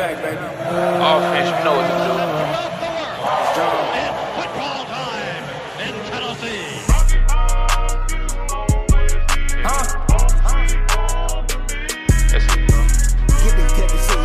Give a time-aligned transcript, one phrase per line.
[0.00, 0.40] back, baby.
[0.40, 2.08] Offense, you know what to do.
[4.40, 5.44] Football time
[5.84, 6.72] in Tennessee.
[9.62, 9.84] Huh?
[12.32, 12.82] Yes, you know.
[13.44, 14.24] Get this Tennessee.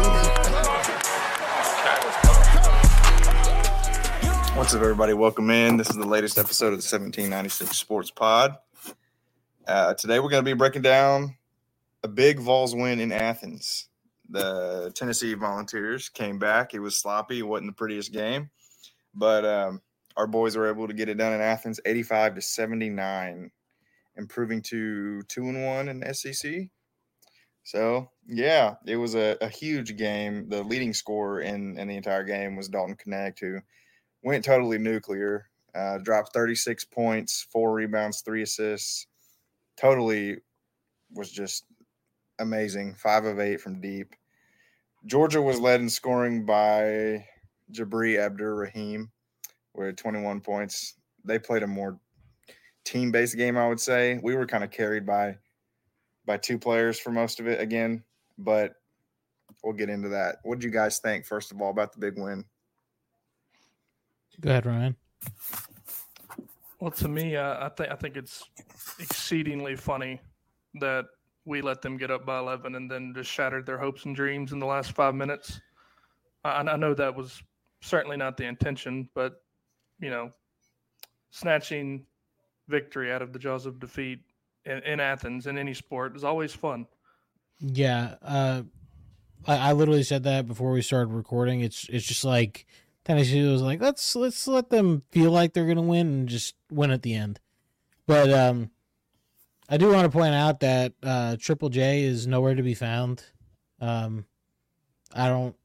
[4.55, 5.13] What's up, everybody?
[5.13, 5.75] Welcome in.
[5.75, 8.55] This is the latest episode of the 1796 Sports Pod.
[9.67, 11.35] Uh, today, we're going to be breaking down
[12.01, 13.89] a big Vols win in Athens.
[14.29, 16.73] The Tennessee Volunteers came back.
[16.73, 17.39] It was sloppy.
[17.39, 18.49] It wasn't the prettiest game,
[19.13, 19.81] but um,
[20.17, 23.51] our boys were able to get it done in Athens, 85 to 79,
[24.17, 26.69] improving to two and one in SEC.
[27.63, 30.49] So, yeah, it was a, a huge game.
[30.49, 33.59] The leading scorer in, in the entire game was Dalton Knecht, who
[34.23, 35.47] went totally nuclear.
[35.73, 39.07] Uh, dropped 36 points, four rebounds, three assists.
[39.77, 40.37] Totally
[41.11, 41.65] was just
[42.39, 42.95] amazing.
[42.95, 44.15] Five of eight from deep.
[45.05, 47.25] Georgia was led in scoring by
[47.71, 49.11] Jabri Abdur Rahim
[49.73, 50.95] with 21 points.
[51.23, 51.99] They played a more
[52.83, 54.19] team based game, I would say.
[54.23, 55.37] We were kind of carried by
[56.25, 58.03] by two players for most of it again,
[58.37, 58.73] but
[59.63, 60.37] we'll get into that.
[60.43, 62.43] What did you guys think, first of all, about the big win?
[64.41, 64.95] Go ahead, Ryan.
[66.79, 68.43] Well, to me, uh, I think I think it's
[68.99, 70.19] exceedingly funny
[70.75, 71.05] that
[71.45, 74.51] we let them get up by eleven and then just shattered their hopes and dreams
[74.51, 75.61] in the last five minutes.
[76.43, 77.41] I, I know that was
[77.81, 79.41] certainly not the intention, but
[79.99, 80.31] you know,
[81.29, 82.05] snatching
[82.67, 84.19] victory out of the jaws of defeat
[84.65, 86.87] in, in Athens in any sport is always fun.
[87.59, 88.63] Yeah, uh,
[89.45, 91.61] I, I literally said that before we started recording.
[91.61, 92.65] It's it's just like
[93.03, 96.91] Tennessee was like, let's let's let them feel like they're gonna win and just win
[96.91, 97.39] at the end.
[98.07, 98.71] But um,
[99.67, 103.23] I do want to point out that uh, Triple J is nowhere to be found.
[103.79, 104.25] Um,
[105.13, 105.55] I don't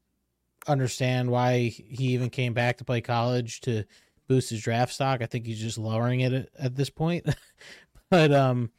[0.67, 3.83] understand why he even came back to play college to
[4.27, 5.21] boost his draft stock.
[5.21, 7.27] I think he's just lowering it at, at this point.
[8.09, 8.71] but um,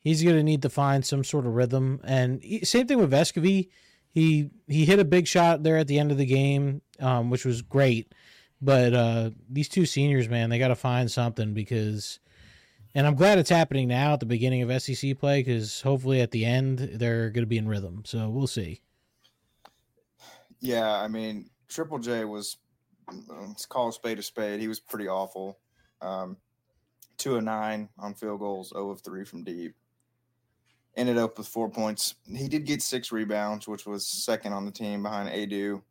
[0.00, 2.00] he's going to need to find some sort of rhythm.
[2.04, 3.68] And he- same thing with Vescovi.
[4.08, 7.44] He he hit a big shot there at the end of the game, um, which
[7.44, 8.14] was great.
[8.62, 12.20] But uh, these two seniors, man, they got to find something because.
[12.96, 16.30] And I'm glad it's happening now at the beginning of SEC play because hopefully at
[16.30, 18.04] the end they're going to be in rhythm.
[18.06, 18.80] So we'll see.
[20.60, 22.56] Yeah, I mean, Triple J was
[23.28, 24.60] let's call a spade a spade.
[24.60, 25.58] He was pretty awful.
[26.00, 26.38] Um,
[27.18, 29.74] two of nine on field goals, 0 of three from deep.
[30.96, 32.14] Ended up with four points.
[32.34, 35.82] He did get six rebounds, which was second on the team behind Aidoo.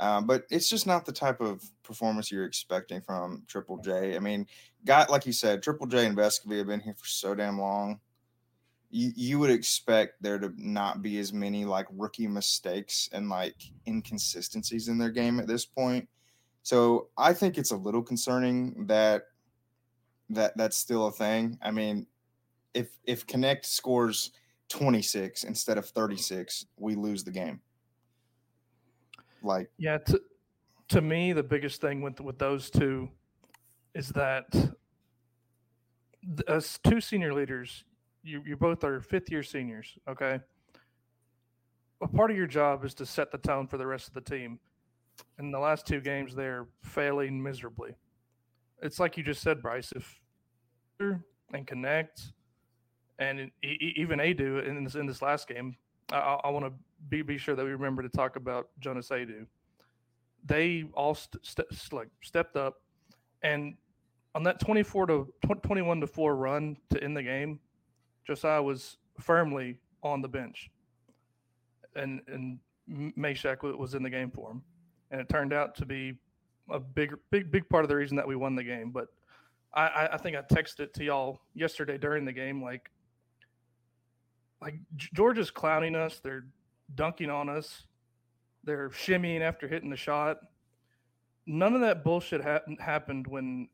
[0.00, 4.16] Um, but it's just not the type of performance you're expecting from Triple J.
[4.16, 4.46] I mean,
[4.84, 8.00] got like you said, Triple J and Vescovi have been here for so damn long.
[8.90, 13.56] You you would expect there to not be as many like rookie mistakes and like
[13.86, 16.08] inconsistencies in their game at this point.
[16.62, 19.24] So I think it's a little concerning that
[20.30, 21.58] that that's still a thing.
[21.62, 22.06] I mean,
[22.74, 24.32] if if Knecht scores
[24.68, 27.60] 26 instead of 36, we lose the game.
[29.46, 30.20] Like Yeah, to
[30.88, 33.08] to me, the biggest thing with with those two
[33.94, 34.46] is that
[36.48, 37.84] as two senior leaders,
[38.22, 39.96] you you both are fifth year seniors.
[40.08, 40.40] Okay,
[42.02, 44.20] a part of your job is to set the tone for the rest of the
[44.20, 44.58] team.
[45.38, 47.94] In the last two games, they're failing miserably.
[48.82, 49.92] It's like you just said, Bryce.
[49.96, 50.20] If
[51.00, 52.32] and Knecht,
[53.18, 55.76] and even Aidoo in this in this last game,
[56.12, 56.72] I, I want to
[57.08, 59.46] be be sure that we remember to talk about Jonas Aidoo.
[60.44, 62.80] They all st- st- like stepped up,
[63.42, 63.74] and
[64.34, 67.58] on that twenty four to twenty one to four run to end the game,
[68.26, 70.70] Josiah was firmly on the bench,
[71.94, 72.58] and and
[72.88, 74.62] Mashack was in the game for him,
[75.10, 76.14] and it turned out to be
[76.70, 78.90] a big big big part of the reason that we won the game.
[78.90, 79.08] But
[79.74, 82.90] I, I- think I texted it to y'all yesterday during the game, like
[84.62, 86.20] like Georgia's clowning us.
[86.22, 86.46] They're
[86.94, 87.84] dunking on us.
[88.64, 90.38] They're shimmying after hitting the shot.
[91.46, 93.68] None of that bullshit hap- happened when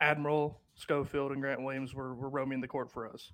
[0.00, 3.32] Admiral Schofield and Grant Williams were, were roaming the court for us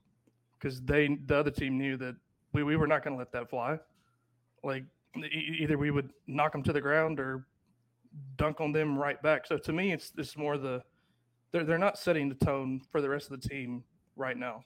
[0.59, 2.17] because they the other team knew that
[2.53, 3.79] we, we were not going to let that fly.
[4.65, 4.85] Like
[5.17, 7.47] e- either we would knock them to the ground or
[8.37, 9.47] dunk on them right back.
[9.47, 10.83] So to me, it's it's more the
[11.53, 13.85] they're they're not setting the tone for the rest of the team
[14.17, 14.65] right now.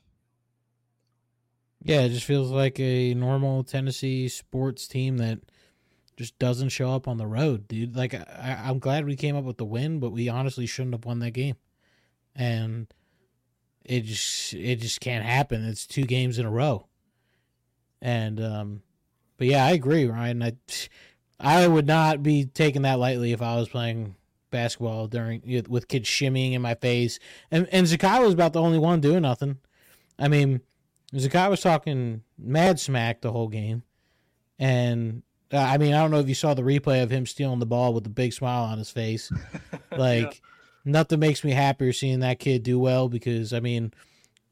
[1.85, 5.41] Yeah, it just feels like a normal Tennessee sports team that
[6.17, 7.97] just doesn't show up on the road, dude.
[7.97, 11.05] Like I, I'm glad we came up with the win, but we honestly shouldn't have
[11.05, 11.57] won that game,
[12.37, 12.87] and
[13.85, 15.65] it just it just can't happen.
[15.65, 16.87] It's two games in a row,
[18.01, 18.83] and um,
[19.37, 20.43] but yeah, I agree, Ryan.
[20.43, 20.53] I
[21.41, 24.15] I would not be taking that lightly if I was playing
[24.51, 27.19] basketball during with kids shimmying in my face.
[27.51, 29.59] And and Zakai was about the only one doing nothing.
[30.19, 30.61] I mean,
[31.15, 33.83] Zakai was talking mad smack the whole game,
[34.59, 35.23] and
[35.53, 37.67] uh, I mean, I don't know if you saw the replay of him stealing the
[37.67, 39.31] ball with a big smile on his face.
[39.95, 40.41] Like, yeah.
[40.87, 43.93] nothing makes me happier seeing that kid do well because I mean,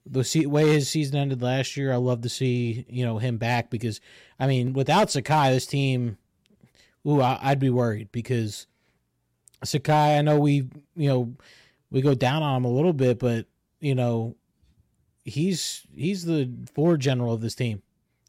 [0.04, 3.70] the way his season ended last year, I love to see you know him back
[3.70, 4.02] because
[4.38, 6.18] I mean, without Zakai, this team,
[7.08, 8.66] ooh, I, I'd be worried because
[9.64, 10.18] Zakai.
[10.18, 11.34] I know we you know
[11.90, 13.46] we go down on him a little bit, but
[13.80, 14.36] you know
[15.24, 17.82] he's he's the forward general of this team.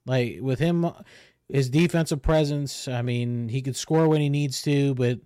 [0.05, 0.89] Like with him,
[1.49, 2.87] his defensive presence.
[2.87, 5.19] I mean, he could score when he needs to, but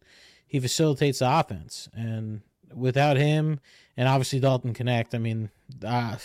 [0.48, 1.90] he facilitates the offense.
[1.94, 2.42] And
[2.74, 3.60] without him,
[3.98, 5.14] and obviously Dalton Knecht.
[5.14, 5.50] I mean,
[5.86, 6.18] uh,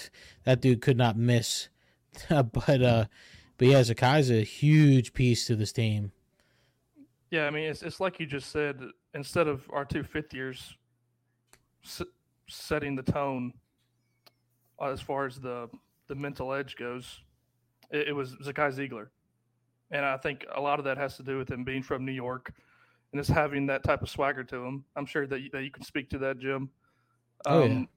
[0.45, 1.69] that dude could not miss.
[2.29, 3.05] but uh,
[3.57, 6.13] but yeah, Zakai's a huge piece to this team.
[7.31, 8.81] Yeah, I mean, it's it's like you just said.
[9.13, 10.77] Instead of our two fifth years
[11.85, 12.03] s-
[12.49, 13.53] setting the tone
[14.89, 15.69] as far as the
[16.09, 17.21] the mental edge goes,
[17.91, 19.09] it, it was Zakai Zeigler,
[19.91, 22.13] and I think a lot of that has to do with him being from New
[22.13, 22.53] York
[23.13, 24.85] and just having that type of swagger to him.
[24.97, 26.71] I'm sure that you, that you can speak to that, Jim.
[27.47, 27.73] Um, oh, yeah.
[27.73, 27.89] Um,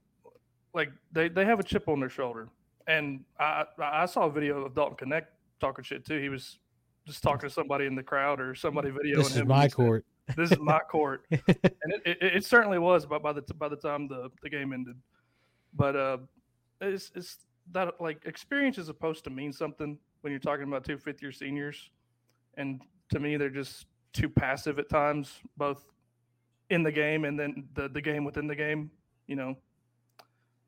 [0.74, 2.48] like they, they have a chip on their shoulder,
[2.86, 5.26] and I I saw a video of Dalton Knecht
[5.60, 6.20] talking shit too.
[6.20, 6.58] He was
[7.06, 9.18] just talking to somebody in the crowd or somebody videoing him.
[9.18, 9.42] this him.
[9.42, 10.04] Is my court.
[10.28, 13.06] Said, this is my court, and it, it, it, certainly was.
[13.06, 14.96] But by the by the time the, the game ended,
[15.74, 16.18] but uh,
[16.80, 17.38] it's it's
[17.72, 21.32] that like experience is supposed to mean something when you're talking about two fifth year
[21.32, 21.90] seniors,
[22.56, 22.80] and
[23.10, 25.84] to me they're just too passive at times, both
[26.70, 28.90] in the game and then the the game within the game.
[29.26, 29.56] You know,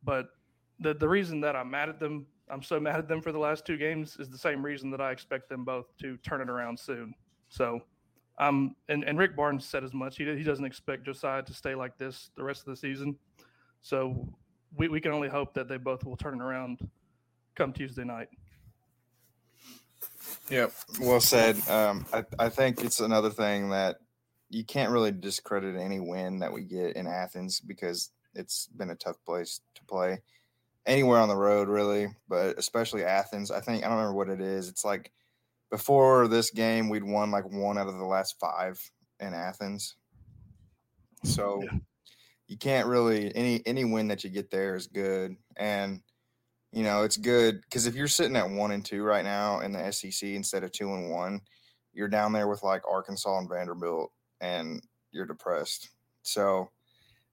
[0.05, 0.29] but
[0.81, 3.39] the the reason that I'm mad at them, I'm so mad at them for the
[3.39, 6.51] last two games, is the same reason that I expect them both to turn it
[6.51, 7.15] around soon.
[7.49, 7.81] So.
[8.39, 10.19] Um, and, and Rick Barnes said as much.
[10.19, 13.17] He, he doesn't expect Josiah to stay like this the rest of the season.
[13.81, 14.29] So
[14.77, 16.89] we, we can only hope that they both will turn around
[17.55, 18.29] come Tuesday night.
[20.51, 21.57] Yep, well said.
[21.69, 23.97] Um, I, I think it's another thing that
[24.51, 28.97] you can't really discredit any win that we get in Athens because it's been a
[28.97, 30.19] tough place to play
[30.85, 33.51] anywhere on the road, really, but especially Athens.
[33.51, 34.69] I think I don't remember what it is.
[34.69, 35.11] It's like
[35.71, 38.81] before this game, we'd won like one out of the last five
[39.19, 39.97] in Athens.
[41.25, 41.79] So yeah
[42.49, 46.01] you can't really any any win that you get there is good and
[46.73, 49.73] you know it's good because if you're sitting at one and two right now in
[49.73, 51.41] the sec instead of two and one
[51.93, 54.83] you're down there with like arkansas and vanderbilt and
[55.13, 55.91] you're depressed.
[56.23, 56.69] So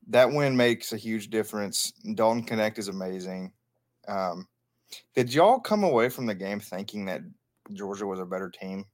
[0.08, 1.92] that win makes a huge difference.
[2.16, 3.52] Dalton Knecht is amazing.
[4.08, 4.48] Um,
[5.16, 7.22] did y'all come away from the game thinking that
[7.74, 8.86] georgia was a better team?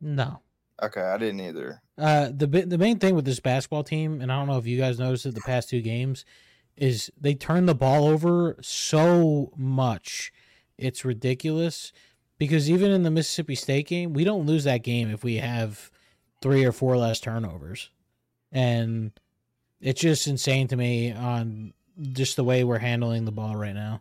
[0.00, 0.40] No.
[0.82, 1.81] Okay, I didn't either.
[1.98, 4.78] Uh, the the main thing with this basketball team, and I don't know if you
[4.78, 6.24] guys noticed it the past two games,
[6.76, 10.32] is they turn the ball over so much.
[10.78, 11.92] It's ridiculous
[12.38, 15.90] because even in the Mississippi State game, we don't lose that game if we have
[16.40, 17.90] three or four less turnovers,
[18.50, 19.12] and
[19.80, 21.74] it's just insane to me on
[22.12, 24.00] just the way we're handling the ball right now.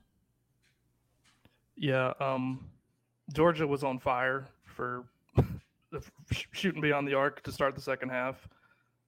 [1.76, 2.70] Yeah, um,
[3.34, 5.04] Georgia was on fire for
[6.52, 8.48] shooting beyond the arc to start the second half.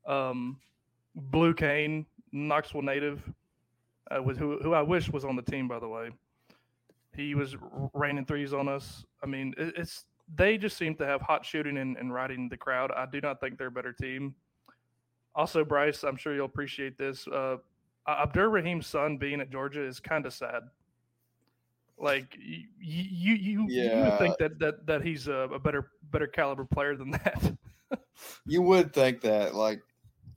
[0.08, 0.60] Um,
[1.16, 3.22] Blue Cain, Knoxville native,
[4.12, 6.10] uh, with who, who I wish was on the team, by the way.
[7.16, 7.56] He was
[7.94, 9.06] raining threes on us.
[9.24, 12.58] I mean, it, it's they just seem to have hot shooting and, and riding the
[12.58, 12.92] crowd.
[12.92, 14.34] I do not think they're a better team.
[15.36, 17.28] Also, Bryce, I'm sure you'll appreciate this.
[17.28, 17.58] Uh,
[18.08, 20.64] Abdur Rahim's son being at Georgia is kind of sad.
[21.98, 23.98] Like you, you, you, yeah.
[23.98, 27.56] you would think that that that he's a, a better better caliber player than that.
[28.46, 29.56] you would think that.
[29.56, 29.82] Like,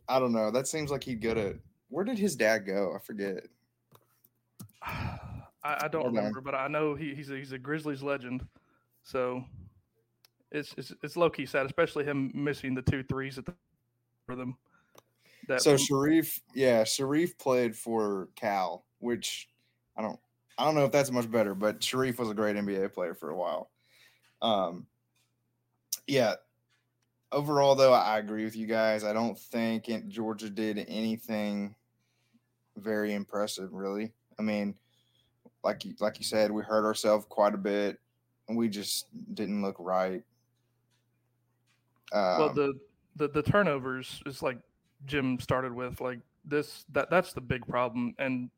[0.09, 0.51] I don't know.
[0.51, 1.59] That seems like he'd go to.
[1.89, 2.93] Where did his dad go?
[2.95, 3.45] I forget.
[4.83, 8.47] I, I don't remember, but I know he, he's a, he's a Grizzlies legend.
[9.03, 9.45] So
[10.53, 13.55] it's it's, it's low key sad, especially him missing the two threes at the
[14.27, 14.57] for them.
[15.49, 19.49] That so Shareef, yeah, Shareef played for Cal, which
[19.97, 20.19] I don't
[20.59, 23.31] I don't know if that's much better, but Shareef was a great NBA player for
[23.31, 23.71] a while.
[24.41, 24.87] Um,
[26.07, 26.35] yeah.
[27.33, 29.05] Overall, though, I agree with you guys.
[29.05, 31.75] I don't think Georgia did anything
[32.77, 34.13] very impressive, really.
[34.39, 34.77] I mean,
[35.65, 37.99] like you, like you said, we hurt ourselves quite a bit,
[38.49, 40.23] and we just didn't look right.
[42.13, 42.75] Um, well, the,
[43.17, 44.59] the the turnovers is like
[45.07, 48.51] Jim started with, like this that that's the big problem, and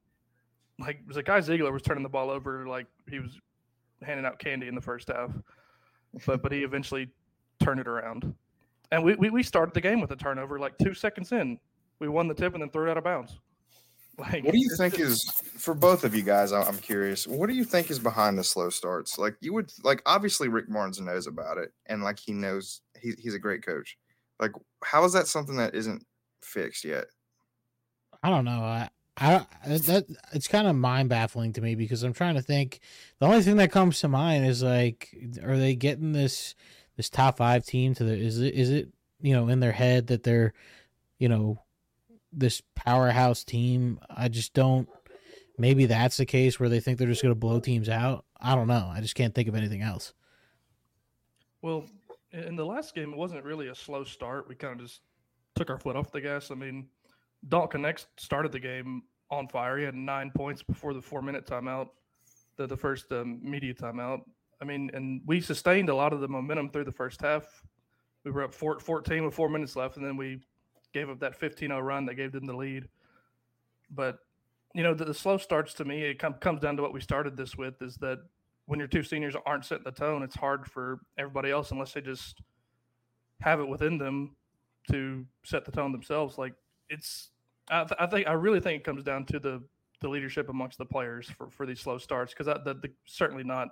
[0.79, 3.39] like was a guy Zeigler was turning the ball over like he was
[4.03, 5.31] handing out candy in the first half,
[6.27, 7.09] but but he eventually
[7.61, 8.35] turned it around.
[8.93, 11.59] and we, we we started the game with a turnover like two seconds in.
[12.01, 13.39] We won the tip and then threw it out of bounds.
[14.21, 15.23] Like, What do you think is
[15.59, 16.51] for both of you guys?
[16.51, 17.25] I- I'm curious.
[17.25, 19.17] What do you think is behind the slow starts?
[19.17, 23.13] Like you would like obviously Rick Barnes knows about it, and like he knows he,
[23.17, 23.97] he's a great coach.
[24.41, 24.51] Like
[24.83, 26.05] how is that something that isn't
[26.43, 27.05] fixed yet?
[28.25, 28.61] I don't know.
[28.61, 28.89] I,
[29.21, 32.81] I that it's kind of mind baffling to me because I'm trying to think.
[33.19, 36.55] The only thing that comes to mind is like, are they getting this
[36.97, 38.17] this top five team to the?
[38.17, 38.89] Is it is it
[39.21, 40.53] you know in their head that they're
[41.19, 41.61] you know
[42.33, 43.99] this powerhouse team?
[44.09, 44.89] I just don't.
[45.59, 48.25] Maybe that's the case where they think they're just going to blow teams out.
[48.41, 48.89] I don't know.
[48.95, 50.15] I just can't think of anything else.
[51.61, 51.85] Well,
[52.31, 54.49] in in the last game, it wasn't really a slow start.
[54.49, 55.01] We kind of just
[55.57, 56.53] took our foot off the gas.
[56.53, 56.87] I mean,
[57.47, 59.79] Dalton Knecht started the game on fire.
[59.79, 61.89] He had nine points before the four minute timeout,
[62.57, 64.23] the, the first um, media timeout.
[64.61, 67.45] I mean, and we sustained a lot of the momentum through the first half.
[68.25, 70.41] We were up four, 14 with four minutes left, and then we
[70.93, 72.89] gave up that 15 0 run that gave them the lead.
[73.91, 74.19] But,
[74.75, 77.01] you know, the, the slow starts to me, it com- comes down to what we
[77.01, 78.19] started this with is that
[78.67, 82.01] when your two seniors aren't setting the tone, it's hard for everybody else unless they
[82.01, 82.43] just
[83.41, 84.37] have it within them
[84.91, 86.37] to set the tone themselves.
[86.37, 86.55] Like
[86.89, 87.31] it's,
[87.71, 89.63] I, th- I think I really think it comes down to the
[90.01, 93.69] the leadership amongst the players for for these slow starts because the, the certainly not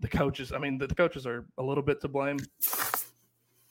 [0.00, 0.52] the coaches.
[0.52, 2.38] I mean, the, the coaches are a little bit to blame,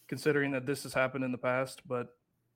[0.07, 2.15] considering that this has happened in the past, but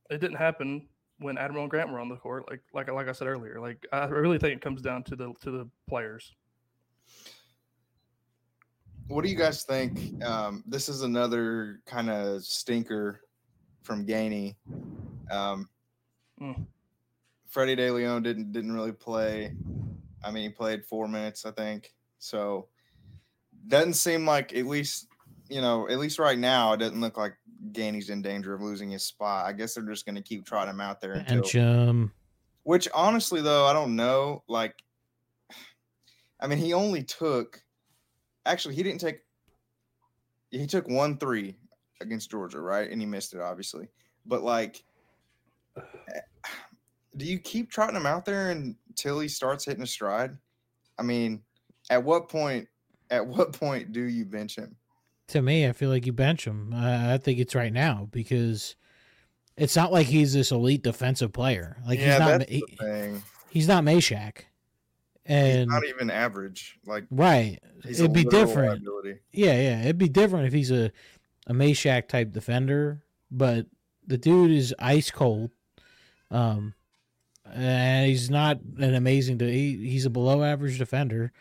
[0.10, 0.88] it didn't happen
[1.20, 2.50] when Admiral and Grant were on the court.
[2.50, 5.34] Like like like I said earlier, like I really think it comes down to the
[5.42, 6.34] to the players.
[9.08, 10.24] What do you guys think?
[10.24, 13.22] Um, this is another kind of stinker
[13.84, 14.56] from Gainey.
[15.30, 15.70] Um,
[16.42, 16.66] Mm.
[17.50, 19.54] Freddie Dilione didn't didn't really play.
[20.24, 21.94] I mean, he played four minutes, I think.
[22.20, 22.68] So
[23.68, 25.08] doesn't seem like at least
[25.50, 27.34] you know at least right now it doesn't look like
[27.72, 29.46] Gainey's in danger of losing his spot.
[29.46, 31.62] I guess they're just going to keep trotting him out there until.
[31.62, 32.12] And um,
[32.64, 34.44] Which honestly, though, I don't know.
[34.48, 34.76] Like,
[36.40, 37.62] I mean, he only took.
[38.46, 39.20] Actually, he didn't take.
[40.52, 41.58] He took one three
[42.02, 42.90] against Georgia, right?
[42.90, 43.88] And he missed it, obviously.
[44.26, 44.84] But like,
[47.18, 50.38] do you keep trotting him out there until he starts hitting a stride?
[51.00, 51.42] I mean,
[51.90, 52.68] at what point?
[53.10, 54.76] At what point do you bench him?
[55.28, 56.72] to me, I feel like you bench him.
[56.72, 58.76] I, I think it's right now because
[59.58, 61.78] it's not like he's this elite defensive player.
[61.88, 62.40] Like yeah, he's not.
[62.40, 63.24] that's He, the thing.
[63.50, 64.38] he's not Mashack.
[65.24, 66.78] He's And not even average.
[66.86, 68.84] Like, right, he's it'd be different.
[68.84, 69.20] liability.
[69.32, 70.92] Yeah, yeah, it'd be different if he's a
[71.48, 73.66] a Mashack type defender, but
[74.06, 75.50] the dude is ice cold.
[76.32, 76.74] Um,
[77.54, 79.38] and he's not an amazing.
[79.38, 81.32] De- he, he's a below average defender.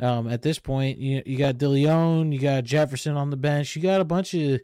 [0.00, 3.82] Um, at this point, you you got Dilione, you got Jefferson on the bench, you
[3.82, 4.60] got a bunch of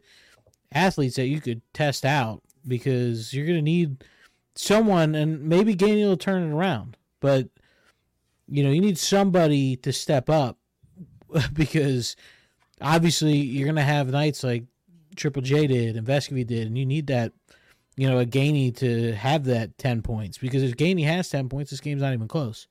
[0.73, 4.03] athletes that you could test out because you're gonna need
[4.55, 7.47] someone, and maybe Gainey will turn it around, but
[8.47, 10.57] you know you need somebody to step up
[11.53, 12.15] because
[12.81, 14.65] obviously you're gonna have nights like
[15.15, 17.31] Triple J did and Vescovi did, and you need that,
[17.97, 21.71] you know, a Gainey to have that ten points because if Gainey has ten points,
[21.71, 22.67] this game's not even close.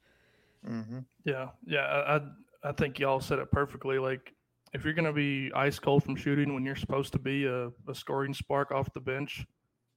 [0.64, 1.80] hmm Yeah, yeah.
[1.80, 2.20] I, I
[2.62, 3.98] I think y'all said it perfectly.
[3.98, 4.34] Like,
[4.72, 7.94] if you're gonna be ice cold from shooting when you're supposed to be a, a
[7.94, 9.46] scoring spark off the bench,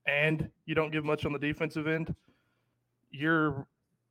[0.07, 2.13] and you don't give much on the defensive end,
[3.11, 3.67] you're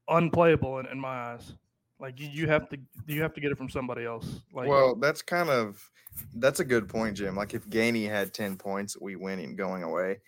[0.09, 1.54] unplayable in, in my eyes.
[2.00, 4.40] Like you, you have to you have to get it from somebody else.
[4.52, 5.88] Like, well, that's kind of
[6.35, 7.37] that's a good point, Jim.
[7.37, 10.19] Like if Gainey had ten points, we winning going away.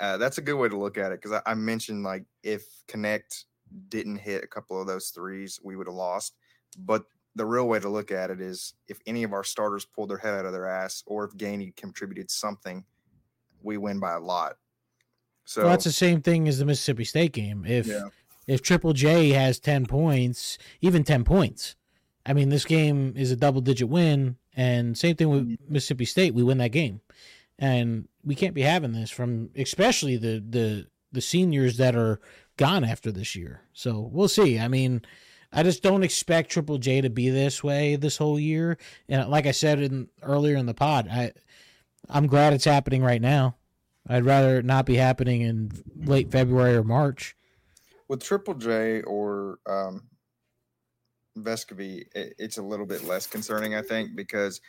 [0.00, 2.64] Uh, that's a good way to look at it because I, I mentioned like if
[2.88, 3.44] Knecht
[3.88, 6.34] didn't hit a couple of those threes, we would have lost.
[6.78, 7.04] But
[7.36, 10.18] the real way to look at it is if any of our starters pulled their
[10.18, 12.84] head out of their ass, or if Gainey contributed something,
[13.62, 14.56] we win by a lot.
[15.44, 17.64] So well, that's the same thing as the Mississippi State game.
[17.66, 18.08] If Yeah.
[18.46, 21.76] if Triple J has ten points, even ten points,
[22.24, 24.36] I mean, this game is a double digit win.
[24.56, 27.00] And same thing with Mississippi State, we win that game,
[27.60, 32.20] and we can't be having this from especially the the the seniors that are
[32.56, 33.60] gone after this year.
[33.72, 34.58] So we'll see.
[34.58, 35.02] I mean.
[35.52, 38.78] I just don't expect Triple J to be this way this whole year.
[39.08, 41.32] And like I said in earlier in the pod, I
[42.08, 43.56] I'm glad it's happening right now.
[44.08, 47.34] I'd rather it not be happening in late February or March.
[48.10, 50.02] with Triple J or um,
[51.38, 54.60] Vescovi, it, it's a little bit less concerning, I think, because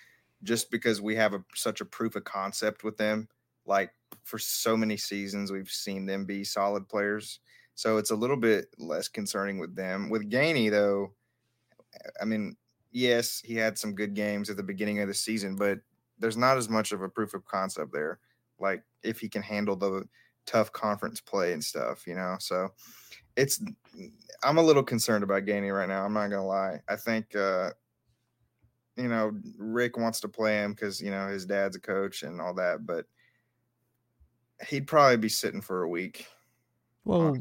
[0.43, 3.27] just because we have a, such a proof of concept with them,
[3.65, 3.91] like
[4.23, 7.39] for so many seasons, we've seen them be solid players.
[7.75, 10.09] So it's a little bit less concerning with them.
[10.09, 11.13] With Gainey, though,
[12.21, 12.55] I mean,
[12.91, 15.79] yes, he had some good games at the beginning of the season, but
[16.19, 18.19] there's not as much of a proof of concept there.
[18.59, 20.03] like if he can handle the
[20.45, 22.35] tough conference play and stuff, you know.
[22.39, 22.69] So
[23.35, 23.61] it's
[24.43, 26.05] I'm a little concerned about Gainey right now.
[26.05, 26.79] I'm not gonna lie.
[26.87, 27.71] I think uh
[28.97, 32.41] you know Rick wants to play him because you know his dad's a coach and
[32.41, 33.05] all that, but
[34.67, 36.27] he'd probably be sitting for a week.
[37.03, 37.37] Well,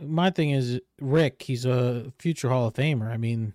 [0.00, 1.42] my thing is Rick.
[1.42, 3.10] He's a future Hall of Famer.
[3.10, 3.54] I mean,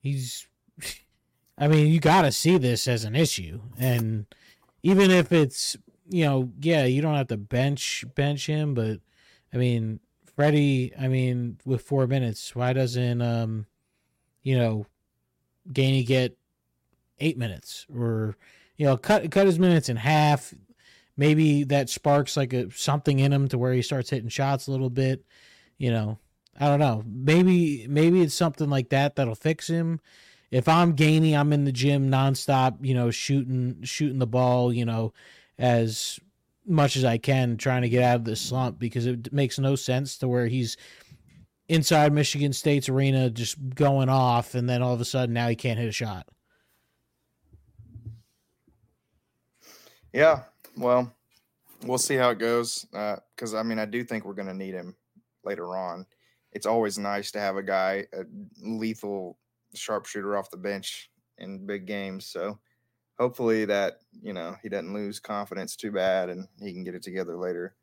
[0.00, 0.46] he's.
[1.58, 4.26] I mean, you got to see this as an issue, and
[4.82, 5.76] even if it's
[6.08, 9.00] you know, yeah, you don't have to bench bench him, but
[9.52, 10.00] I mean,
[10.36, 10.92] Freddie.
[10.98, 13.66] I mean, with four minutes, why doesn't um,
[14.42, 14.86] you know,
[15.72, 16.36] Gainey get
[17.20, 18.36] eight minutes or
[18.76, 20.54] you know cut cut his minutes in half?
[21.16, 24.72] Maybe that sparks like a something in him to where he starts hitting shots a
[24.72, 25.24] little bit.
[25.78, 26.18] You know,
[26.58, 27.04] I don't know.
[27.06, 30.00] Maybe maybe it's something like that that'll fix him.
[30.50, 32.84] If I'm Gainey, I'm in the gym nonstop.
[32.84, 34.72] You know, shooting shooting the ball.
[34.72, 35.12] You know,
[35.58, 36.18] as
[36.66, 39.76] much as I can, trying to get out of this slump because it makes no
[39.76, 40.76] sense to where he's
[41.68, 45.56] inside Michigan State's arena just going off, and then all of a sudden now he
[45.56, 46.28] can't hit a shot.
[50.12, 50.42] Yeah,
[50.76, 51.12] well,
[51.84, 52.86] we'll see how it goes.
[53.34, 54.94] Because I mean, I do think we're going to need him
[55.44, 56.06] later on.
[56.52, 58.24] It's always nice to have a guy, a
[58.62, 59.38] lethal
[59.74, 62.26] sharpshooter off the bench in big games.
[62.26, 62.60] So
[63.18, 67.02] hopefully that you know he doesn't lose confidence too bad and he can get it
[67.02, 67.74] together later.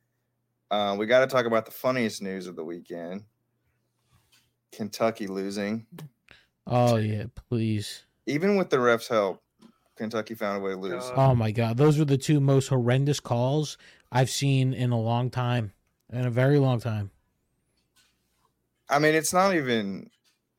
[0.70, 3.24] Uh, we got to talk about the funniest news of the weekend:
[4.72, 5.88] Kentucky losing.
[6.68, 8.06] Oh yeah, please.
[8.26, 9.42] Even with the refs' help,
[9.96, 11.12] Kentucky found a way to lose.
[11.16, 13.78] Oh my god, those were the two most horrendous calls
[14.12, 15.74] I've seen in a long time,
[16.12, 17.12] in a very long time.
[18.90, 20.10] I mean, it's not even.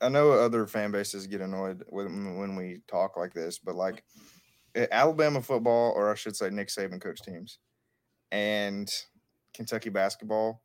[0.01, 4.05] I know other fan bases get annoyed when when we talk like this, but like
[4.75, 7.59] eh, Alabama football, or I should say Nick Saban coach teams,
[8.33, 8.91] and
[9.55, 10.63] Kentucky basketball,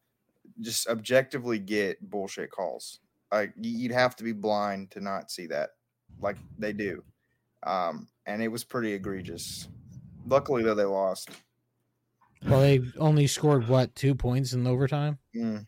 [0.62, 3.00] just objectively get bullshit calls.
[3.32, 5.72] Like you'd have to be blind to not see that,
[6.22, 7.04] like they do,
[7.64, 9.68] um, and it was pretty egregious.
[10.26, 11.30] Luckily, though, they lost.
[12.48, 15.18] Well, they only scored what two points in overtime.
[15.36, 15.66] Mm.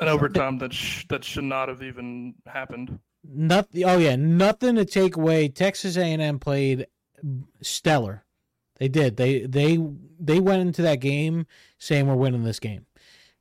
[0.00, 2.98] An overtime that sh- that should not have even happened.
[3.22, 3.84] Nothing.
[3.84, 5.48] Oh yeah, nothing to take away.
[5.48, 6.86] Texas A&M played
[7.62, 8.24] stellar.
[8.78, 9.16] They did.
[9.16, 9.78] They they
[10.18, 11.46] they went into that game
[11.78, 12.86] saying we're winning this game,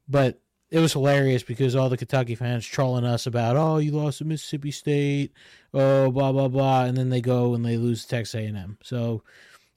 [0.08, 0.40] but
[0.74, 4.26] it was hilarious because all the Kentucky fans trolling us about oh you lost to
[4.26, 5.32] Mississippi State,
[5.72, 8.80] oh blah blah blah, and then they go and they lose to Texas A&M.
[8.82, 9.22] So,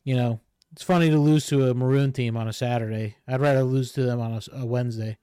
[0.05, 0.41] you know,
[0.73, 3.17] it's funny to lose to a maroon team on a Saturday.
[3.29, 5.19] I'd rather lose to them on a Wednesday.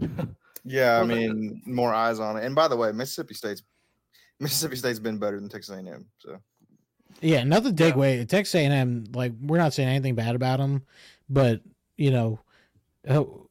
[0.64, 2.44] Yeah, I mean, more eyes on it.
[2.44, 3.62] And by the way, Mississippi State's
[4.38, 6.04] Mississippi State's been better than Texas A&M.
[6.18, 6.38] So
[7.22, 8.22] Yeah, nothing to take away.
[8.26, 10.82] Texas A&M, like we're not saying anything bad about them,
[11.30, 11.62] but
[11.96, 12.40] you know,
[13.08, 13.47] oh,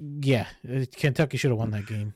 [0.00, 2.14] yeah, uh, Kentucky should have won that game.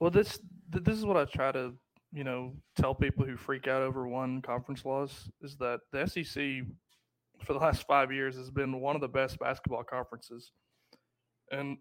[0.00, 0.38] Well, this
[0.70, 1.74] this is what I try to
[2.12, 6.62] you know tell people who freak out over one conference loss is that the SEC
[7.44, 10.52] for the last five years has been one of the best basketball conferences,
[11.50, 11.78] and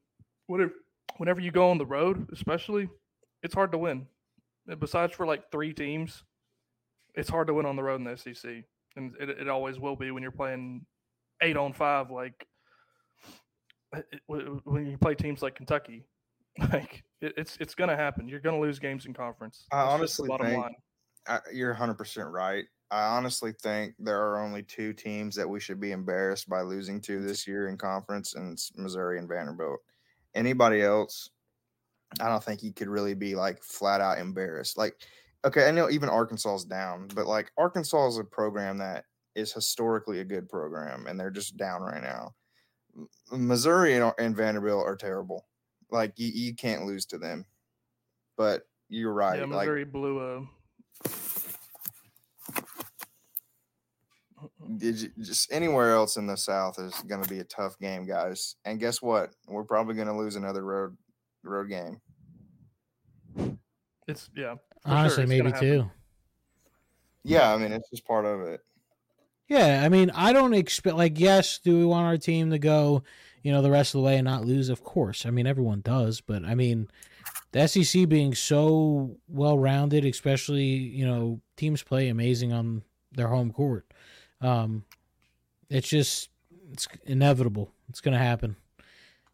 [0.48, 0.74] whenever
[1.18, 2.90] whenever you go on the road, especially,
[3.44, 4.08] it's hard to win.
[4.68, 6.24] And Besides for like three teams,
[7.14, 8.64] it's hard to win on the road in the SEC,
[8.96, 10.86] and it, it always will be when you're playing
[11.42, 12.48] eight on five like
[14.28, 16.06] when you play teams like Kentucky.
[16.72, 18.30] Like it, it's it's gonna happen.
[18.30, 19.66] You're gonna lose games in conference.
[19.74, 20.76] I That's just honestly bottom think- line.
[21.28, 22.64] I, you're 100 percent right.
[22.92, 27.02] I honestly think there are only two teams that we should be embarrassed by losing
[27.02, 29.80] to this year in conference, and it's Missouri and Vanderbilt.
[30.34, 31.30] Anybody else,
[32.22, 34.78] I don't think you could really be like flat out embarrassed.
[34.78, 34.96] Like,
[35.44, 39.04] okay, I know even Arkansas is down, but like Arkansas is a program that
[39.36, 42.34] is historically a good program, and they're just down right now.
[42.96, 45.46] M- Missouri and, and Vanderbilt are terrible.
[45.92, 47.46] Like, you, you can't lose to them.
[48.38, 49.40] But you're right.
[49.40, 50.48] Yeah, like, Missouri blew a.
[54.78, 58.06] did you, just anywhere else in the South is going to be a tough game,
[58.06, 58.56] guys.
[58.66, 59.32] And guess what?
[59.48, 60.98] We're probably going to lose another road
[61.44, 62.02] road game.
[64.08, 64.56] It's yeah.
[64.84, 65.92] for sure, Honestly, it's maybe gonna two.
[67.24, 68.62] Yeah, I mean it's just part of it.
[69.48, 73.04] Yeah, I mean, I don't expect like yes, do we want our team to go,
[73.44, 74.70] you know, the rest of the way and not lose?
[74.70, 75.26] Of course.
[75.26, 76.88] I mean, everyone does, but I mean,
[77.52, 83.52] the SEC being so well rounded, especially you know, teams play amazing on their home
[83.52, 83.86] court.
[84.42, 84.84] Um,
[85.70, 86.30] it's just
[86.72, 87.72] it's inevitable.
[87.90, 88.56] It's gonna happen.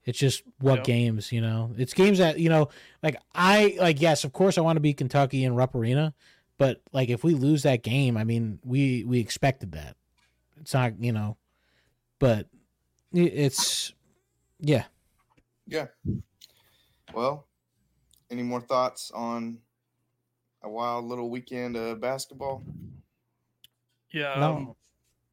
[0.04, 0.84] It's just what Yeah.
[0.84, 1.72] games, you know.
[1.78, 2.68] It's games that you know,
[3.02, 4.02] like I like.
[4.02, 6.14] Yes, of course, I want to be Kentucky in Rupp Arena,
[6.58, 9.96] but like if we lose that game, I mean, we we expected that.
[10.62, 11.38] It's not, you know,
[12.20, 12.48] but
[13.12, 13.94] it's
[14.60, 14.86] yeah.
[15.68, 15.88] Yeah.
[17.14, 17.48] Well,
[18.30, 19.58] any more thoughts on
[20.64, 22.64] a wild little weekend of basketball?
[24.12, 24.36] Yeah.
[24.40, 24.56] No.
[24.56, 24.76] Um,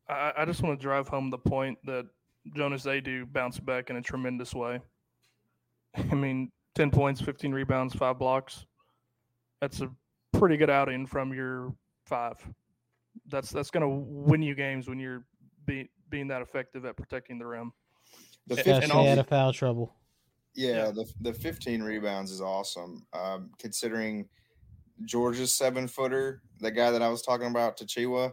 [0.08, 2.06] I, I just want to drive home the point that
[2.56, 4.80] Jonas Aidoo bounced back in a tremendous way.
[5.94, 8.64] I mean, 10 points, 15 rebounds, five blocks.
[9.60, 9.90] That's a
[10.32, 11.74] pretty good outing from your
[12.06, 12.36] five.
[13.28, 15.24] That's that's going to win you games when you're
[15.66, 17.72] be, being that effective at protecting the rim.
[18.46, 19.94] The And- Yeah, fif- and stay out also- of foul trouble.
[20.54, 20.90] yeah, yeah.
[20.90, 23.06] the the 15 rebounds is awesome.
[23.12, 24.28] Um, considering
[25.04, 28.32] Georgia's seven footer, the guy that I was talking about, Tchewa,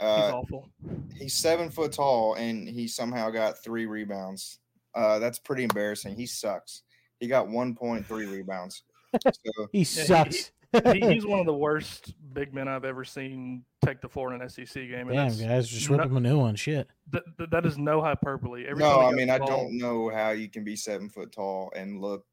[0.00, 0.70] He's uh, awful.
[1.16, 4.60] he's seven foot tall and he somehow got three rebounds.
[4.94, 6.14] Uh, that's pretty embarrassing.
[6.14, 6.82] He sucks.
[7.18, 8.84] He got 1.3 rebounds.
[9.24, 10.52] So He he- sucks.
[10.92, 14.40] He, he's one of the worst big men I've ever seen take the floor in
[14.42, 15.08] an SEC game.
[15.08, 16.56] And Damn, that's, guys, just no- whip him a new one.
[16.56, 16.88] Shit.
[17.10, 18.66] that, that- that is no hyperbole.
[18.68, 21.72] Every no, I mean I ball- don't know how you can be seven foot tall
[21.74, 22.24] and look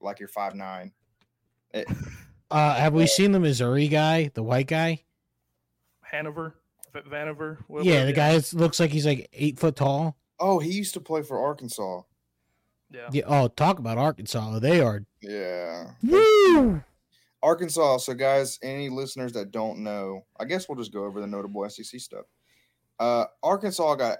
[0.00, 0.92] like you're five nine.
[2.50, 5.02] Uh, have we seen the Missouri guy, the white guy?
[6.02, 6.54] Hanover,
[6.94, 7.58] Vanover.
[7.82, 10.16] yeah, the guy that looks like he's like eight foot tall.
[10.38, 12.02] Oh, he used to play for Arkansas.
[12.90, 13.08] Yeah.
[13.12, 13.22] Yeah.
[13.26, 14.58] Oh, talk about Arkansas.
[14.60, 15.02] They are.
[15.20, 15.90] Yeah.
[16.02, 16.82] Woo!
[17.46, 17.98] Arkansas.
[17.98, 21.68] So, guys, any listeners that don't know, I guess we'll just go over the notable
[21.70, 22.24] SEC stuff.
[22.98, 24.18] Uh, Arkansas got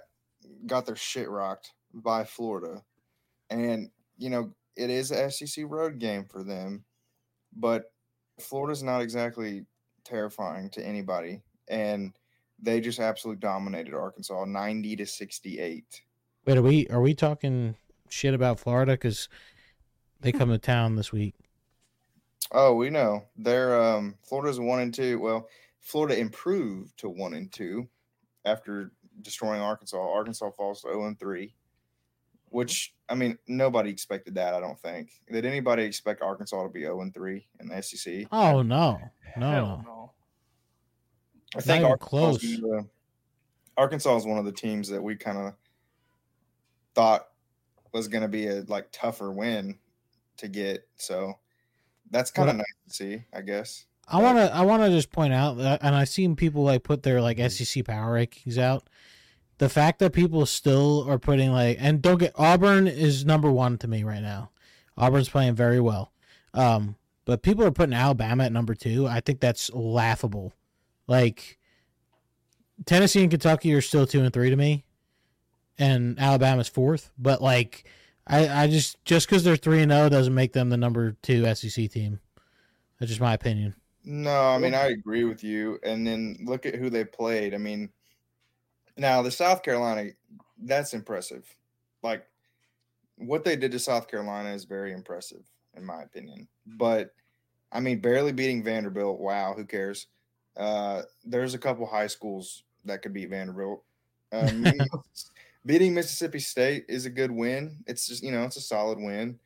[0.65, 2.81] got their shit rocked by Florida,
[3.49, 6.85] and you know it is a SEC road game for them,
[7.53, 7.91] but
[8.39, 9.65] Florida's not exactly
[10.05, 12.13] terrifying to anybody, and
[12.61, 16.01] they just absolutely dominated Arkansas, ninety to sixty eight.
[16.45, 17.75] Wait, are we are we talking
[18.09, 18.93] shit about Florida?
[18.93, 19.27] Because
[20.21, 21.35] they come to town this week.
[22.51, 23.25] Oh, we know.
[23.37, 25.19] They're um Florida's one and two.
[25.19, 25.47] Well,
[25.81, 27.87] Florida improved to one and two
[28.45, 29.97] after destroying Arkansas.
[29.97, 31.53] Arkansas falls to 0 and 3.
[32.49, 35.11] Which I mean, nobody expected that, I don't think.
[35.31, 38.27] Did anybody expect Arkansas to be 0 and 3 in the SEC?
[38.31, 38.99] Oh no,
[39.35, 39.81] no, Hell no.
[39.85, 40.11] no.
[41.55, 42.43] I think even Arkansas close.
[42.43, 42.87] is the-
[43.75, 45.53] Arkansas is one of the teams that we kind of
[46.95, 47.27] thought
[47.93, 49.77] was going to be a like tougher win
[50.37, 50.87] to get.
[50.95, 51.37] So
[52.11, 53.85] that's kind of nice to see, I guess.
[54.07, 56.83] I want to I want to just point out that, and I've seen people like
[56.83, 58.89] put their like SEC power rankings out.
[59.57, 63.77] The fact that people still are putting like, and don't get Auburn is number one
[63.79, 64.51] to me right now.
[64.97, 66.13] Auburn's playing very well,
[66.53, 69.07] um, but people are putting Alabama at number two.
[69.07, 70.53] I think that's laughable.
[71.07, 71.57] Like
[72.85, 74.85] Tennessee and Kentucky are still two and three to me,
[75.77, 77.11] and Alabama's fourth.
[77.17, 77.85] But like,
[78.27, 81.43] I I just just because they're three and zero doesn't make them the number two
[81.55, 82.19] SEC team.
[82.99, 83.75] That's just my opinion.
[84.03, 85.79] No, I mean I agree with you.
[85.83, 87.53] And then look at who they played.
[87.53, 87.89] I mean,
[88.97, 90.11] now the South Carolina,
[90.57, 91.45] that's impressive.
[92.03, 92.25] Like
[93.17, 95.43] what they did to South Carolina is very impressive,
[95.75, 96.47] in my opinion.
[96.65, 97.13] But
[97.71, 99.19] I mean, barely beating Vanderbilt.
[99.19, 100.07] Wow, who cares?
[100.55, 103.83] Uh, there's a couple high schools that could beat Vanderbilt.
[104.33, 104.65] Um,
[105.67, 107.77] beating Mississippi State is a good win.
[107.85, 109.37] It's just you know it's a solid win,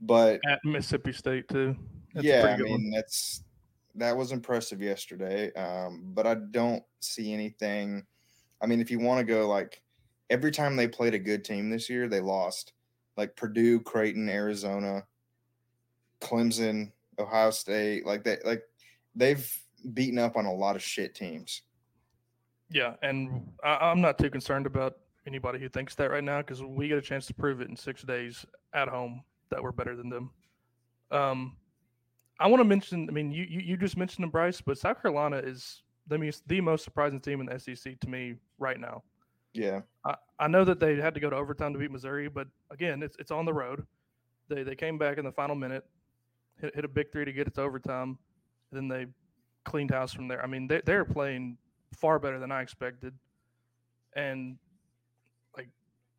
[0.00, 1.74] but At Mississippi State too.
[2.14, 2.82] That's yeah, I good one.
[2.82, 3.42] mean that's
[3.96, 5.52] that was impressive yesterday.
[5.54, 8.06] Um, but I don't see anything.
[8.60, 9.82] I mean, if you want to go like
[10.28, 12.74] every time they played a good team this year, they lost.
[13.16, 15.04] Like Purdue, Creighton, Arizona,
[16.20, 18.44] Clemson, Ohio State, like that.
[18.44, 18.62] Like
[19.14, 19.58] they've
[19.94, 21.62] beaten up on a lot of shit teams.
[22.70, 26.62] Yeah, and I, I'm not too concerned about anybody who thinks that right now because
[26.62, 29.96] we get a chance to prove it in six days at home that we're better
[29.96, 30.30] than them.
[31.10, 31.56] Um,
[32.38, 33.06] I want to mention.
[33.08, 36.46] I mean, you, you you just mentioned them, Bryce, but South Carolina is the most
[36.48, 39.02] the most surprising team in the SEC to me right now.
[39.52, 42.46] Yeah, I, I know that they had to go to overtime to beat Missouri, but
[42.70, 43.84] again, it's it's on the road.
[44.48, 45.84] They they came back in the final minute,
[46.60, 48.18] hit, hit a big three to get it to overtime,
[48.70, 49.06] and then they
[49.64, 50.42] cleaned house from there.
[50.42, 51.58] I mean, they they're playing
[51.94, 53.12] far better than I expected,
[54.14, 54.56] and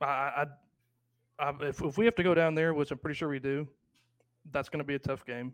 [0.01, 0.45] I,
[1.39, 3.39] I, I if if we have to go down there, which I'm pretty sure we
[3.39, 3.67] do,
[4.51, 5.53] that's going to be a tough game.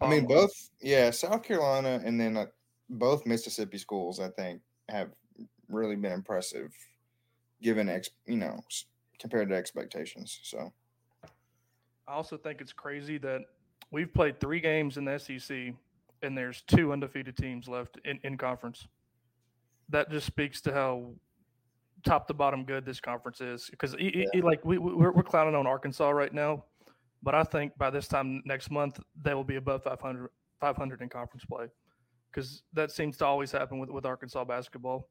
[0.00, 0.70] I mean Um, both.
[0.80, 2.46] Yeah, South Carolina and then uh,
[2.90, 4.20] both Mississippi schools.
[4.20, 5.10] I think have
[5.68, 6.72] really been impressive,
[7.62, 8.60] given ex you know
[9.18, 10.40] compared to expectations.
[10.42, 10.72] So
[12.06, 13.42] I also think it's crazy that
[13.90, 15.74] we've played three games in the SEC
[16.22, 18.86] and there's two undefeated teams left in, in conference.
[19.88, 21.12] That just speaks to how
[22.04, 23.68] top to bottom good this conference is.
[23.70, 23.94] Because
[24.42, 26.64] like we we- we're, we're clowning on Arkansas right now,
[27.22, 30.30] but I think by this time next month they will be above 500,
[30.60, 31.66] 500 in conference play.
[32.30, 35.08] Because that seems to always happen with, with Arkansas basketball.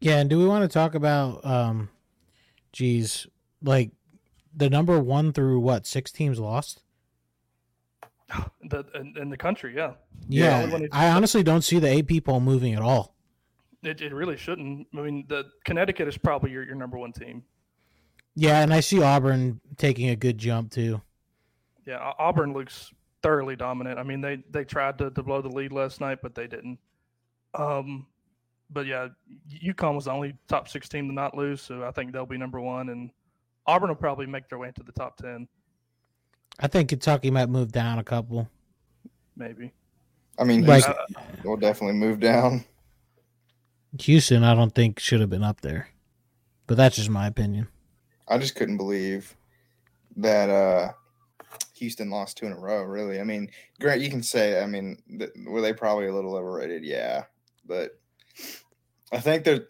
[0.00, 1.90] Yeah, and do we want to talk about um
[2.72, 3.26] geez,
[3.62, 3.90] like
[4.54, 6.82] the number 1 through what, 6 teams lost?
[8.64, 9.92] The in, in the country, yeah.
[10.28, 10.86] Yeah, Yeah.
[10.92, 13.14] I honestly don't see the AP poll moving at all.
[13.82, 14.86] It, it really shouldn't.
[14.96, 17.42] I mean, the Connecticut is probably your, your number one team.
[18.34, 21.02] Yeah, and I see Auburn taking a good jump too.
[21.86, 22.92] Yeah, Auburn looks
[23.22, 23.98] thoroughly dominant.
[23.98, 26.78] I mean, they they tried to, to blow the lead last night, but they didn't.
[27.54, 28.06] Um,
[28.70, 29.08] but yeah,
[29.62, 32.38] UConn was the only top six team to not lose, so I think they'll be
[32.38, 33.10] number one, and
[33.66, 35.46] Auburn will probably make their way into the top ten,
[36.58, 38.48] I think Kentucky might move down a couple.
[39.36, 39.72] maybe.
[40.38, 42.64] I mean, Like- Houston will definitely move down.
[44.00, 45.88] Houston, I don't think should have been up there.
[46.66, 47.68] But that's just my opinion.
[48.28, 49.36] I just couldn't believe
[50.16, 50.92] that uh,
[51.74, 52.82] Houston lost two in a row.
[52.82, 53.50] Really, I mean,
[53.80, 56.84] Grant, you can say, I mean, th- were they probably a little overrated?
[56.84, 57.24] Yeah,
[57.66, 57.98] but
[59.12, 59.68] I think that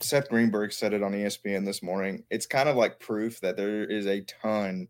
[0.00, 2.24] Seth Greenberg said it on ESPN this morning.
[2.30, 4.88] It's kind of like proof that there is a ton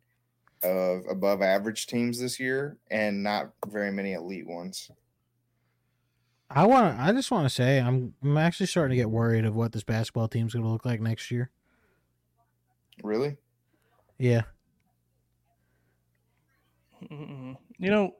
[0.62, 4.90] of above average teams this year and not very many elite ones.
[6.50, 6.98] I want.
[6.98, 8.14] I just want to say I'm.
[8.22, 11.00] I'm actually starting to get worried of what this basketball team's going to look like
[11.00, 11.50] next year.
[13.02, 13.36] Really?
[14.18, 14.42] Yeah.
[17.10, 17.56] Mm-mm.
[17.78, 18.14] You know,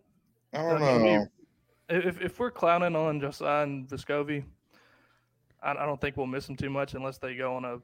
[0.53, 1.27] I don't I mean, know.
[1.89, 4.45] if if we're clowning on Josiah and Vescovi,
[5.63, 7.79] I, I don't think we'll miss them too much unless they go on a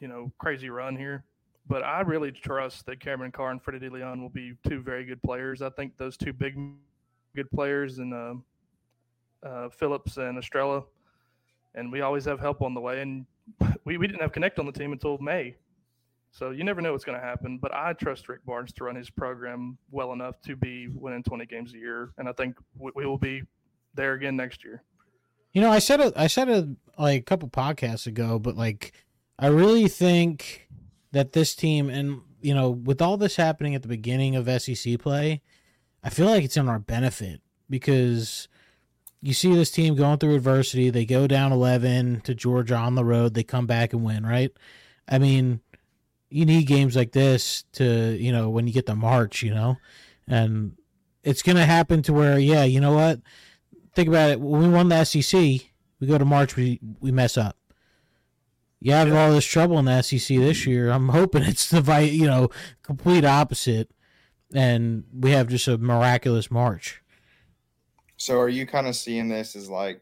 [0.00, 1.24] you know crazy run here.
[1.68, 5.20] But I really trust that Cameron Carr and Freddie Dilione will be two very good
[5.22, 5.62] players.
[5.62, 6.56] I think those two big
[7.34, 8.34] good players and uh,
[9.46, 10.82] uh, Phillips and Estrella,
[11.74, 13.00] and we always have help on the way.
[13.00, 13.26] And
[13.84, 15.56] we, we didn't have Knecht on the team until May.
[16.30, 18.96] So you never know what's going to happen, but I trust Rick Barnes to run
[18.96, 22.90] his program well enough to be winning 20 games a year, and I think we,
[22.94, 23.42] we will be
[23.94, 24.82] there again next year.
[25.52, 26.12] You know, I said it.
[26.14, 26.66] I said it
[26.98, 28.92] like a couple podcasts ago, but like,
[29.38, 30.68] I really think
[31.12, 34.98] that this team, and you know, with all this happening at the beginning of SEC
[34.98, 35.40] play,
[36.04, 38.48] I feel like it's in our benefit because
[39.26, 40.90] you see this team going through adversity.
[40.90, 43.34] They go down eleven to Georgia on the road.
[43.34, 44.24] They come back and win.
[44.24, 44.52] Right?
[45.08, 45.60] I mean,
[46.30, 49.42] you need games like this to you know when you get to March.
[49.42, 49.76] You know,
[50.26, 50.76] and
[51.22, 53.20] it's gonna happen to where yeah, you know what
[53.96, 54.40] think about it.
[54.40, 57.56] When we won the SEC, we go to March, we we mess up.
[58.78, 60.90] You have all this trouble in the SEC this year.
[60.90, 62.50] I'm hoping it's the you know
[62.82, 63.90] complete opposite,
[64.54, 67.02] and we have just a miraculous March.
[68.16, 70.00] So are you kind of seeing this as like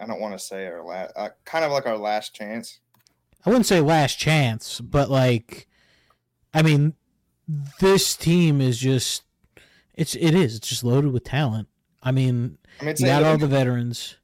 [0.00, 2.80] I don't want to say our last, uh, kind of like our last chance?
[3.44, 5.68] I wouldn't say last chance, but like,
[6.52, 6.94] I mean,
[7.80, 9.22] this team is just
[9.94, 11.68] it's it is it's just loaded with talent.
[12.02, 14.16] I mean, I mean, you got all the veterans.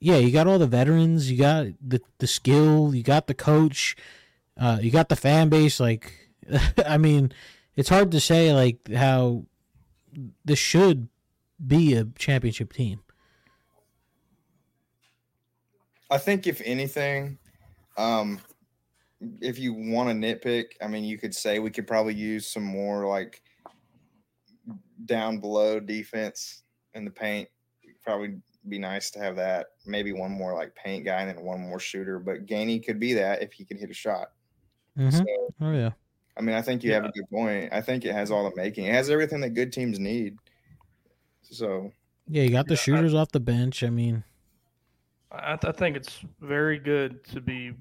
[0.00, 1.30] Yeah, you got all the veterans.
[1.30, 2.94] You got the the skill.
[2.94, 3.96] You got the coach.
[4.56, 5.78] Uh, you got the fan base.
[5.78, 6.12] Like,
[6.86, 7.32] I mean,
[7.76, 9.44] it's hard to say like how
[10.44, 11.08] this should
[11.66, 13.00] be a championship team.
[16.10, 17.38] I think if anything,
[17.96, 18.40] um,
[19.40, 22.62] if you want to nitpick, I mean, you could say we could probably use some
[22.64, 23.42] more like
[25.04, 26.62] down below defense
[26.94, 27.48] in the paint.
[28.02, 29.68] Probably be nice to have that.
[29.86, 32.18] Maybe one more like paint guy and then one more shooter.
[32.18, 34.32] But Gainey could be that if he can hit a shot.
[34.96, 35.12] Mhm.
[35.12, 35.90] So, Oh yeah.
[36.36, 37.72] I mean, I think you have a good point.
[37.72, 38.86] I think it has all the making.
[38.86, 40.38] It has everything that good teams need.
[41.50, 41.92] So
[42.26, 43.82] Yeah, you got the Yeah, I- shooters off the bench.
[43.82, 44.24] I mean,
[45.30, 47.72] I, I think it's very good to be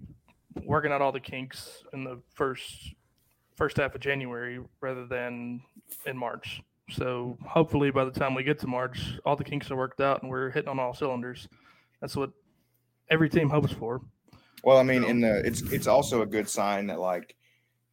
[0.63, 2.93] working out all the kinks in the first
[3.55, 5.61] first half of January rather than
[6.05, 6.61] in March.
[6.91, 10.21] So hopefully by the time we get to March, all the kinks are worked out
[10.21, 11.47] and we're hitting on all cylinders.
[12.01, 12.31] That's what
[13.09, 14.01] every team hopes for.
[14.63, 17.35] Well, I mean, in the it's it's also a good sign that like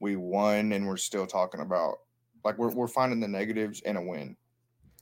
[0.01, 1.97] we won and we're still talking about
[2.45, 4.37] like we're we're finding the negatives in a win.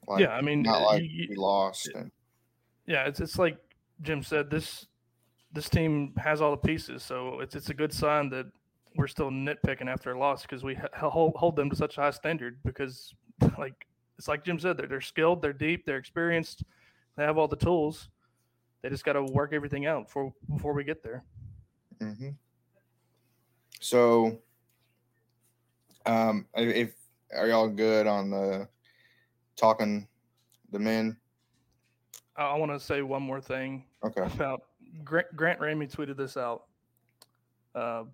[0.06, 1.88] Like, yeah, I mean, not uh, like you- we lost.
[1.94, 2.10] And,
[2.86, 3.56] yeah, it's it's like
[4.02, 4.50] Jim said.
[4.50, 4.86] This
[5.52, 8.46] this team has all the pieces, so it's it's a good sign that
[8.96, 12.10] we're still nitpicking after a loss because we hold hold them to such a high
[12.10, 12.58] standard.
[12.64, 13.14] Because
[13.58, 13.86] like
[14.18, 16.64] it's like Jim said, they're they're skilled, they're deep, they're experienced,
[17.16, 18.08] they have all the tools.
[18.82, 21.22] They just got to work everything out before before we get there.
[22.00, 22.34] Mhm.
[23.80, 24.40] So,
[26.06, 26.92] um, if
[27.32, 28.68] are y'all good on the
[29.56, 30.06] talking
[30.70, 31.16] the men?
[32.36, 34.22] I, want to say one more thing Okay.
[34.22, 34.62] about
[35.04, 36.64] Grant, Grant Ramey tweeted this out.
[37.74, 38.04] Uh,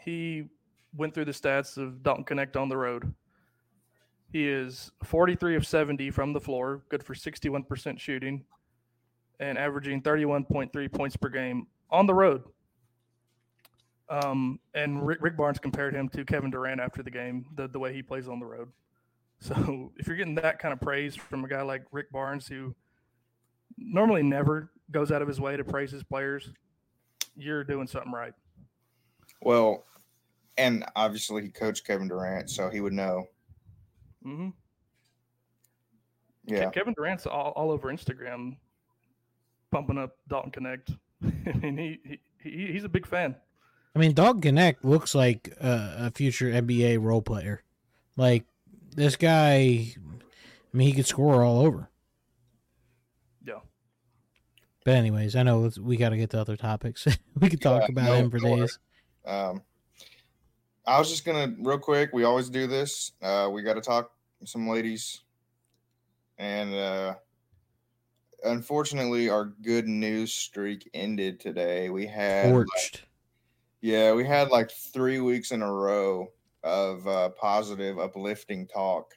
[0.00, 0.48] he
[0.96, 3.12] went through the stats of Dalton Knecht on the road.
[4.32, 8.44] He is 43 of 70 from the floor, good for 61% shooting,
[9.40, 12.42] and averaging 31.3 points per game on the road.
[14.08, 17.78] Um, and Rick, Rick Barnes compared him to Kevin Durant after the game, the, the
[17.78, 18.68] way he plays on the road.
[19.40, 22.74] So if you're getting that kind of praise from a guy like Rick Barnes, who
[23.76, 26.50] normally never goes out of his way to praise his players,
[27.36, 28.32] you're doing something right.
[29.42, 29.84] Well,
[30.56, 33.26] and obviously he coached Kevin Durant, so he would know.
[34.22, 34.48] hmm
[36.46, 36.70] Yeah.
[36.70, 38.56] Kevin Durant's all, all over Instagram,
[39.70, 40.96] pumping up Dalton Knecht.
[41.54, 43.34] I mean, he, he he's a big fan.
[43.94, 47.62] I mean, Dog Knecht looks like a, a future NBA role player.
[48.16, 48.44] Like
[48.96, 49.96] this guy, I
[50.72, 51.90] mean, he could score all over.
[53.44, 53.60] Yeah.
[54.84, 57.06] But anyways, I know we got to get to other topics.
[57.40, 58.78] we could talk Yeah, about no, him for don't days.
[59.24, 59.62] Um,
[60.86, 62.10] I was just gonna real quick.
[62.12, 63.12] We always do this.
[63.20, 64.12] Uh, we got to talk
[64.44, 65.22] some ladies,
[66.38, 67.14] and uh,
[68.44, 71.90] unfortunately, our good news streak ended today.
[71.90, 73.00] We had like, Torched.
[73.80, 76.30] Yeah, we had like three weeks in a row
[76.66, 79.14] of uh, positive, uplifting talk,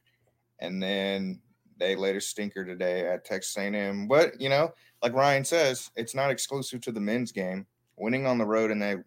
[0.60, 1.42] and then
[1.78, 4.08] they laid a stinker today at Texas A&M.
[4.08, 7.66] But you know, like Ryan says, it's not exclusive to the men's game.
[7.98, 8.98] Winning on the road and they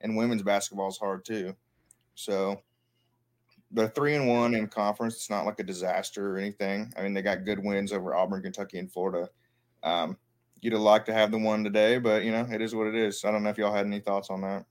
[0.00, 1.54] and women's basketball is hard too.
[2.14, 2.60] So
[3.70, 5.14] they're three and one in conference.
[5.14, 6.92] It's not like a disaster or anything.
[6.96, 9.28] I mean, they got good wins over Auburn, Kentucky, and Florida.
[9.82, 10.16] Um,
[10.60, 12.94] you'd have liked to have the one today, but you know, it is what it
[12.94, 13.24] is.
[13.24, 14.64] I don't know if y'all had any thoughts on that.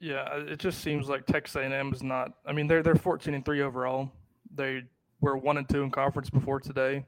[0.00, 2.32] Yeah, uh, it just seems like Texas A&M is not.
[2.46, 4.10] I mean, they're they're 14 and three overall.
[4.54, 4.82] They
[5.20, 7.04] were one and two in conference before today.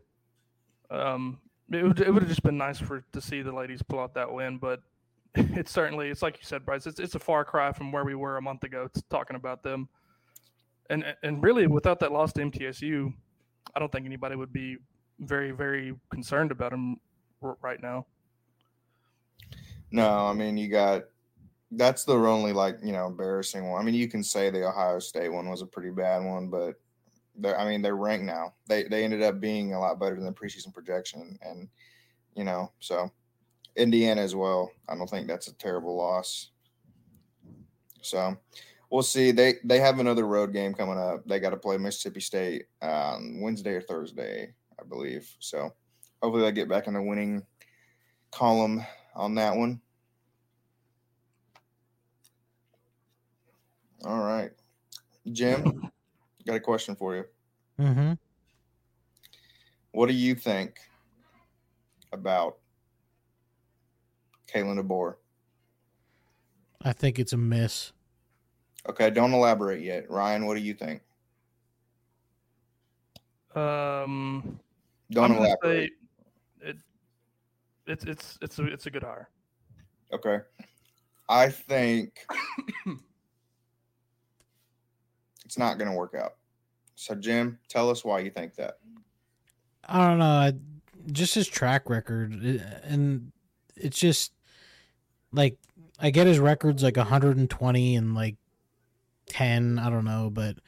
[0.90, 1.38] Um,
[1.70, 4.14] it would it would have just been nice for to see the ladies pull out
[4.14, 4.82] that win, but
[5.34, 6.86] it's certainly it's like you said, Bryce.
[6.86, 9.88] It's it's a far cry from where we were a month ago talking about them.
[10.88, 13.12] And and really, without that loss to MTSU,
[13.74, 14.78] I don't think anybody would be
[15.20, 16.98] very very concerned about them
[17.62, 18.06] right now.
[19.92, 21.04] No, I mean you got
[21.72, 23.80] that's the only like you know embarrassing one.
[23.80, 26.74] I mean you can say the Ohio State one was a pretty bad one, but
[27.36, 28.54] they're I mean they're ranked now.
[28.68, 31.68] They they ended up being a lot better than the preseason projection, and
[32.34, 33.10] you know so
[33.76, 34.70] Indiana as well.
[34.88, 36.50] I don't think that's a terrible loss.
[38.02, 38.36] So
[38.90, 39.30] we'll see.
[39.30, 41.24] They they have another road game coming up.
[41.26, 45.34] They got to play Mississippi State on Wednesday or Thursday, I believe.
[45.38, 45.72] So
[46.22, 47.46] hopefully they get back in the winning
[48.30, 49.80] column on that one.
[54.04, 54.50] All right.
[55.32, 55.90] Jim,
[56.46, 57.24] got a question for you.
[57.78, 58.12] Mm-hmm.
[59.92, 60.78] What do you think
[62.12, 62.58] about
[64.52, 65.16] Kalen DeBoer?
[66.82, 67.92] I think it's a miss.
[68.88, 70.10] Okay, don't elaborate yet.
[70.10, 71.02] Ryan, what do you think?
[73.54, 74.58] Um,
[75.10, 75.58] Don't I'm elaborate.
[75.62, 76.76] say it.
[77.86, 79.28] It's it's it's a it's a good hire.
[80.12, 80.38] Okay.
[81.28, 82.24] I think
[85.50, 86.34] it's not going to work out.
[86.94, 88.78] So, Jim, tell us why you think that.
[89.84, 90.52] I don't know.
[91.10, 92.30] Just his track record,
[92.84, 93.32] and
[93.74, 94.32] it's just
[95.32, 95.58] like
[95.98, 98.36] I get his records like 120 and like
[99.26, 99.80] 10.
[99.80, 100.58] I don't know, but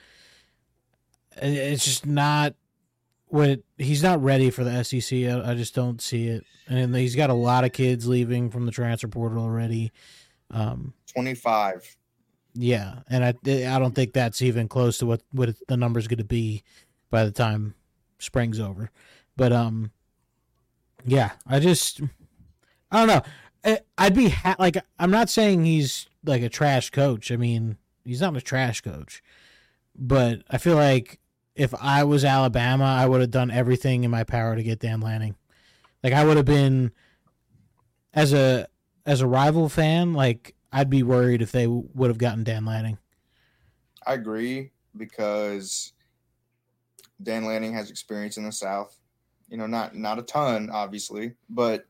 [1.37, 2.55] it's just not
[3.27, 5.17] what he's not ready for the SEC.
[5.17, 8.67] I, I just don't see it, and he's got a lot of kids leaving from
[8.67, 9.93] the transfer portal already.
[10.51, 11.97] Um, 25.
[12.55, 16.09] Yeah, and I I don't think that's even close to what what the number's is
[16.09, 16.63] going to be
[17.11, 17.75] by the time
[18.19, 18.91] spring's over.
[19.37, 19.91] But um,
[21.05, 22.01] yeah, I just
[22.91, 23.23] I don't know.
[23.65, 27.31] I- I'd be ha- like I'm not saying he's like a trash coach.
[27.31, 29.23] I mean, he's not a trash coach,
[29.97, 31.19] but I feel like
[31.55, 35.01] if I was Alabama, I would have done everything in my power to get Dan
[35.01, 35.37] Lanning.
[36.03, 36.93] Like I would have been
[38.13, 38.67] as a
[39.07, 42.99] as a rival fan, like I'd be worried if they would have gotten Dan Lanning.
[44.07, 45.93] I agree because
[47.23, 48.99] Dan Lanning has experience in the South.
[49.49, 51.85] You know, not not a ton, obviously, but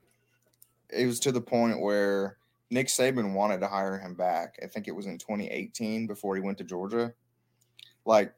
[0.91, 2.39] it was to the point where
[2.71, 4.59] Nick Saban wanted to hire him back.
[4.63, 7.13] I think it was in 2018 before he went to Georgia.
[8.05, 8.35] Like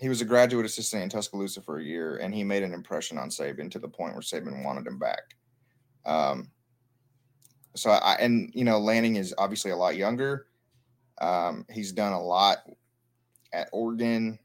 [0.00, 3.16] he was a graduate assistant in Tuscaloosa for a year, and he made an impression
[3.16, 5.36] on Saban to the point where Saban wanted him back.
[6.04, 6.50] Um,
[7.74, 10.46] so I and you know Lanning is obviously a lot younger.
[11.20, 12.58] Um, he's done a lot
[13.52, 14.38] at Oregon.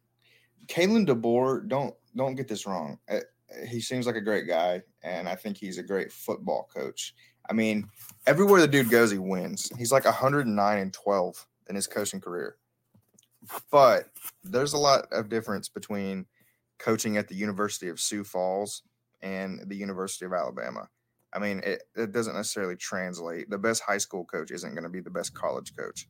[0.67, 2.99] Kalen DeBoer, don't don't get this wrong.
[3.09, 3.19] Uh,
[3.67, 7.15] he seems like a great guy, and I think he's a great football coach.
[7.49, 7.89] I mean,
[8.27, 9.71] everywhere the dude goes, he wins.
[9.77, 12.57] He's like 109 and 12 in his coaching career.
[13.71, 14.09] But
[14.43, 16.25] there's a lot of difference between
[16.77, 18.84] coaching at the University of Sioux Falls
[19.21, 20.88] and the University of Alabama.
[21.34, 23.49] I mean, it, it doesn't necessarily translate.
[23.49, 26.07] The best high school coach isn't going to be the best college coach.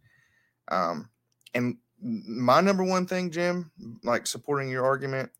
[0.70, 1.10] Um,
[1.54, 3.72] and my number one thing, Jim,
[4.04, 5.32] like supporting your argument,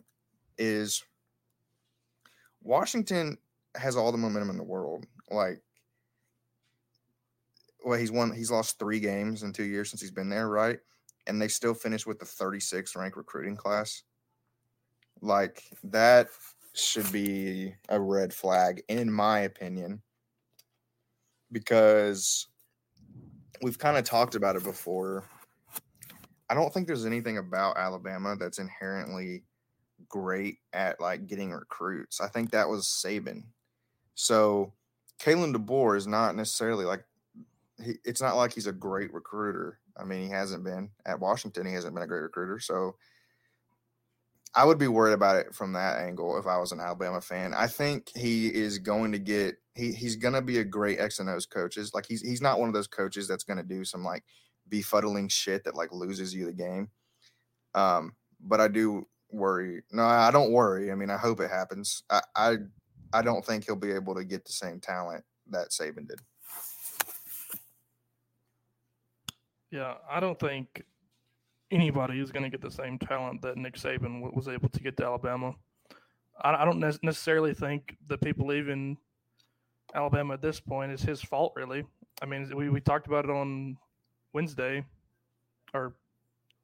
[0.58, 1.04] is
[2.62, 3.38] Washington
[3.76, 5.06] has all the momentum in the world.
[5.30, 5.62] Like,
[7.86, 10.80] well, he's won, he's lost three games in two years since he's been there, right?
[11.28, 14.04] And they still finished with the 36th ranked recruiting class.
[15.22, 16.30] Like, that
[16.84, 20.02] should be a red flag, in my opinion,
[21.52, 22.48] because
[23.62, 25.24] we've kind of talked about it before.
[26.50, 29.44] I don't think there's anything about Alabama that's inherently
[30.08, 32.22] great at like getting recruits.
[32.22, 33.44] I think that was Saban.
[34.16, 34.74] So
[35.20, 37.04] Kalen DeBoer is not necessarily like
[37.84, 39.80] he, it's not like he's a great recruiter.
[39.98, 41.66] I mean, he hasn't been at Washington.
[41.66, 42.60] He hasn't been a great recruiter.
[42.60, 42.96] So
[44.56, 47.54] I would be worried about it from that angle if I was an Alabama fan.
[47.54, 51.20] I think he is going to get he he's going to be a great X
[51.20, 51.94] and O's coaches.
[51.94, 54.24] Like he's he's not one of those coaches that's going to do some like
[54.70, 56.90] befuddling shit that like loses you the game.
[57.76, 59.84] Um, but I do worry.
[59.92, 60.92] No, I don't worry.
[60.92, 62.04] I mean, I hope it happens.
[62.10, 62.56] I I,
[63.14, 66.20] I don't think he'll be able to get the same talent that Saban did.
[69.72, 70.84] Yeah, I don't think
[71.72, 74.98] anybody is going to get the same talent that Nick Saban was able to get
[74.98, 75.54] to Alabama.
[76.42, 78.98] I, don't ne- necessarily think the people leaving
[79.94, 81.84] Alabama at this point is his fault, really.
[82.22, 83.78] I mean, we, we talked about it on
[84.34, 84.86] Wednesday
[85.74, 85.96] or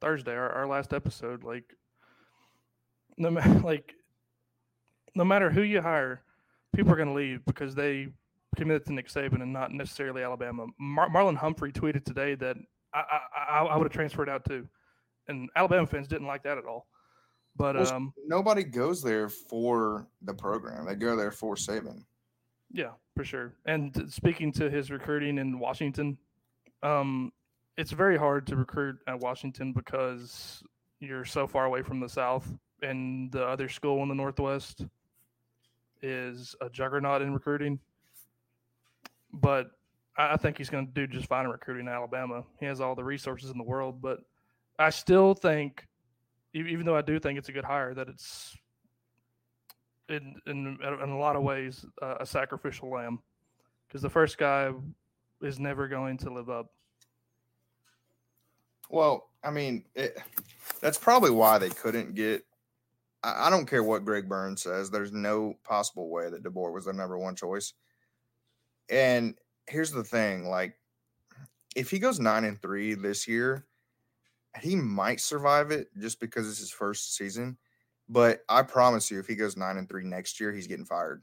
[0.00, 1.44] Thursday, our, our last episode.
[1.44, 1.74] Like,
[3.18, 3.28] no
[3.64, 3.94] like,
[5.14, 6.22] no matter who you hire,
[6.74, 8.08] people are going to leave because they
[8.56, 10.66] committed to Nick Saban and not necessarily Alabama.
[10.78, 12.56] Mar- Marlon Humphrey tweeted today that
[12.94, 14.66] I, I, I would have transferred out too
[15.28, 16.86] and Alabama fans didn't like that at all.
[17.56, 20.84] But Well, um, Nobody goes there for the program.
[20.86, 22.04] They go there for Saban.
[22.72, 23.54] yeah, for sure.
[23.64, 26.18] And speaking to his recruiting in Washington,
[26.82, 27.32] um,
[27.78, 30.62] it's very hard to recruit at Washington because
[31.00, 32.46] you're so far away from the South,
[32.82, 34.84] and the other school in the Northwest
[36.02, 37.78] is a juggernaut in recruiting.
[39.32, 39.70] But
[40.16, 42.44] I I think he's going to do just fine in recruiting in Alabama.
[42.60, 44.20] He has all the resources in the world, but
[44.78, 45.86] I still think,
[46.54, 48.56] even though I do think it's a good hire, that it's
[50.08, 53.20] in in in a lot of ways uh, a sacrificial lamb
[53.86, 54.70] because the first guy
[55.42, 56.70] is never going to live up.
[58.88, 60.18] Well, I mean, it,
[60.80, 62.44] that's probably why they couldn't get.
[63.22, 64.90] I, I don't care what Greg Burns says.
[64.90, 67.72] There's no possible way that DeBoer was their number one choice.
[68.88, 69.34] And
[69.66, 70.78] here's the thing: like,
[71.74, 73.66] if he goes nine and three this year,
[74.60, 77.58] he might survive it just because it's his first season.
[78.08, 81.22] But I promise you, if he goes nine and three next year, he's getting fired.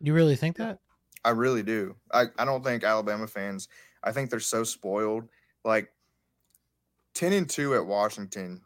[0.00, 0.80] You really think that?
[1.24, 1.96] I really do.
[2.12, 3.68] I, I don't think Alabama fans,
[4.02, 5.28] I think they're so spoiled.
[5.64, 5.92] Like
[7.14, 8.62] 10 and 2 at Washington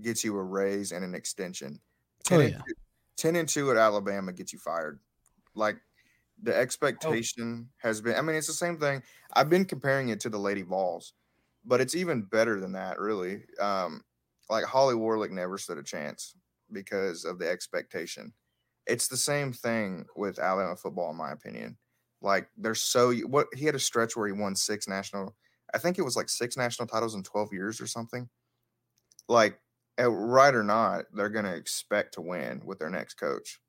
[0.00, 1.80] gets you a raise and an extension.
[2.24, 2.62] 10, Oh, and, yeah.
[2.66, 2.74] 2,
[3.16, 5.00] 10 and 2 at Alabama gets you fired.
[5.54, 5.80] Like
[6.42, 9.02] the expectation has been, I mean, it's the same thing.
[9.34, 11.14] I've been comparing it to the Lady Vols,
[11.64, 13.44] but it's even better than that, really.
[13.60, 14.02] Um,
[14.50, 16.34] like Holly Warlick never stood a chance
[16.72, 18.34] because of the expectation.
[18.86, 21.78] It's the same thing with Alabama football, in my opinion.
[22.20, 25.36] Like they're so what he had a stretch where he won six national,
[25.74, 28.28] I think it was like six national titles in twelve years or something.
[29.28, 29.60] Like,
[29.98, 33.60] right or not, they're gonna expect to win with their next coach.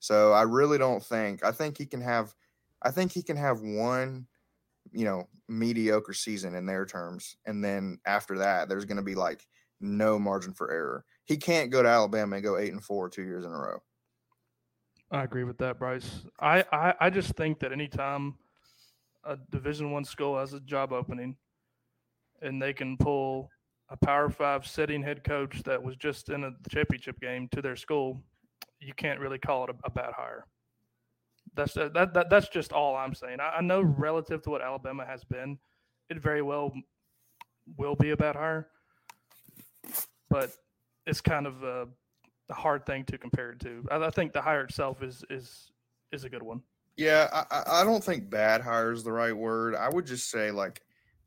[0.00, 1.44] So I really don't think.
[1.44, 2.34] I think he can have.
[2.82, 4.26] I think he can have one,
[4.92, 9.46] you know, mediocre season in their terms, and then after that, there's gonna be like
[9.80, 11.04] no margin for error.
[11.24, 13.82] He can't go to Alabama and go eight and four two years in a row.
[15.10, 16.26] I agree with that, Bryce.
[16.38, 18.34] I, I, I just think that anytime
[19.24, 21.36] a Division One school has a job opening,
[22.42, 23.50] and they can pull
[23.88, 27.76] a Power Five sitting head coach that was just in a championship game to their
[27.76, 28.20] school,
[28.80, 30.46] you can't really call it a, a bad hire.
[31.54, 33.40] That's that, that that's just all I'm saying.
[33.40, 34.00] I, I know mm-hmm.
[34.00, 35.58] relative to what Alabama has been,
[36.10, 36.72] it very well
[37.76, 38.68] will be a bad hire,
[40.30, 40.52] but
[41.06, 41.88] it's kind of a
[42.50, 43.86] a hard thing to compare it to.
[43.90, 45.70] I, I think the hire itself is is
[46.12, 46.62] is a good one.
[46.96, 49.74] Yeah, I, I- I don't think bad hire is the right word.
[49.74, 50.82] I would just say like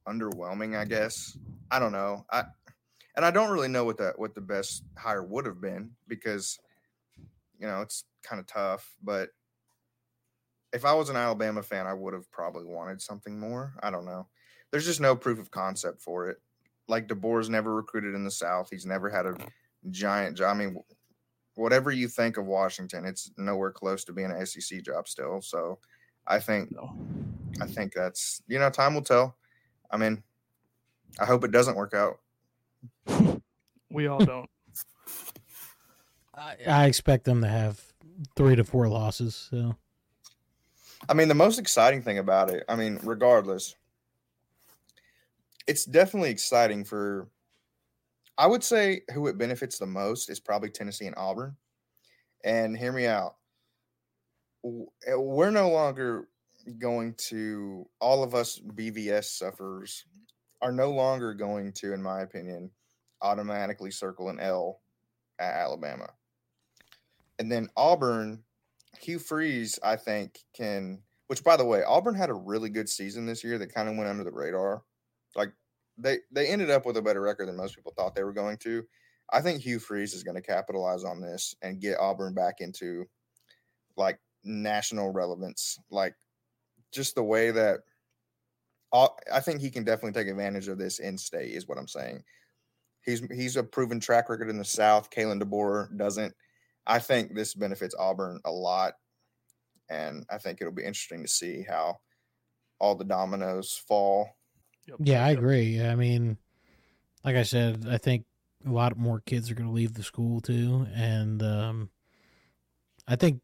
[0.07, 1.37] underwhelming, I guess.
[1.69, 2.25] I don't know.
[2.31, 2.43] I
[3.15, 6.59] and I don't really know what that what the best hire would have been because
[7.61, 8.95] you know it's kind of tough.
[9.01, 9.29] But
[10.73, 13.73] if I was an Alabama fan, I would have probably wanted something more.
[13.81, 14.27] I don't know.
[14.71, 16.37] There's just no proof of concept for it.
[16.87, 18.69] Like DeBoer's never recruited in the South.
[18.71, 19.35] He's never had a
[19.89, 20.55] giant job.
[20.55, 20.81] I mean,
[21.55, 25.41] whatever you think of Washington, it's nowhere close to being an SEC job still.
[25.41, 25.79] So
[26.27, 26.95] I think No.
[27.59, 29.37] I think that's you know time will tell.
[29.91, 30.23] I mean,
[31.19, 32.19] I hope it doesn't work out.
[33.89, 34.49] We all don't.
[36.41, 37.79] I, I expect them to have
[38.35, 39.47] three to four losses.
[39.49, 39.75] So
[41.09, 43.75] I mean, the most exciting thing about it, I mean, regardless,
[45.67, 47.27] it's definitely exciting for.
[48.37, 51.55] I would say who it benefits the most is probably Tennessee and Auburn.
[52.43, 53.35] And hear me out.
[54.65, 56.27] Eh, We're no longer
[56.79, 60.05] going to, all of us BVS sufferers
[60.61, 62.71] are no longer going to, in my opinion,
[63.21, 64.81] automatically circle an L
[65.39, 66.09] at Alabama.
[67.41, 68.43] And then Auburn,
[68.99, 71.01] Hugh Freeze, I think, can.
[71.25, 73.95] Which, by the way, Auburn had a really good season this year that kind of
[73.95, 74.83] went under the radar.
[75.35, 75.51] Like
[75.97, 78.57] they they ended up with a better record than most people thought they were going
[78.57, 78.83] to.
[79.33, 83.05] I think Hugh Freeze is going to capitalize on this and get Auburn back into
[83.97, 85.79] like national relevance.
[85.89, 86.13] Like
[86.93, 87.79] just the way that
[88.93, 92.23] I think he can definitely take advantage of this in state is what I'm saying.
[93.03, 95.09] He's he's a proven track record in the South.
[95.09, 96.35] Kalen DeBoer doesn't.
[96.87, 98.93] I think this benefits Auburn a lot,
[99.89, 101.97] and I think it'll be interesting to see how
[102.79, 104.29] all the dominoes fall.
[104.87, 104.97] Yep.
[105.03, 105.81] yeah, I agree.
[105.81, 106.37] I mean,
[107.23, 108.25] like I said, I think
[108.65, 111.89] a lot more kids are going to leave the school too, and um,
[113.07, 113.41] I think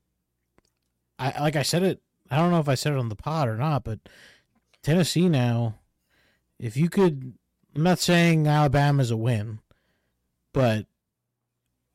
[1.20, 2.02] I like I said it.
[2.30, 4.00] I don't know if I said it on the pod or not, but
[4.84, 5.76] Tennessee now,
[6.60, 7.34] if you could,
[7.76, 9.60] I'm not saying Alabama's a win,
[10.54, 10.88] but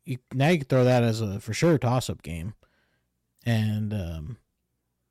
[0.04, 2.54] you now you can throw that as a for sure toss up game,
[3.44, 4.36] and um,